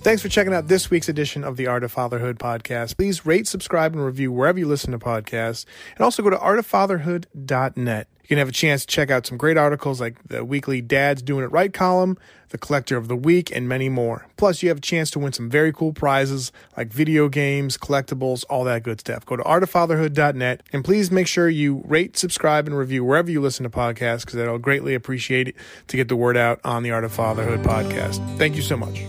[0.02, 2.96] Thanks for checking out this week's edition of the Art of Fatherhood podcast.
[2.96, 5.66] Please rate, subscribe, and review wherever you listen to podcasts.
[5.94, 8.08] And also go to artoffatherhood.net.
[8.30, 11.20] You can have a chance to check out some great articles like the weekly Dad's
[11.20, 12.16] Doing It Right column,
[12.50, 14.28] the Collector of the Week, and many more.
[14.36, 18.44] Plus, you have a chance to win some very cool prizes like video games, collectibles,
[18.48, 19.26] all that good stuff.
[19.26, 23.64] Go to artoffatherhood.net and please make sure you rate, subscribe, and review wherever you listen
[23.64, 25.56] to podcasts because I'll greatly appreciate it
[25.88, 28.20] to get the word out on the Art of Fatherhood podcast.
[28.38, 29.00] Thank you so much.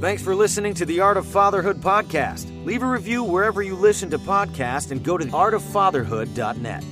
[0.00, 2.64] Thanks for listening to the Art of Fatherhood podcast.
[2.64, 6.84] Leave a review wherever you listen to podcasts and go to artoffatherhood.net.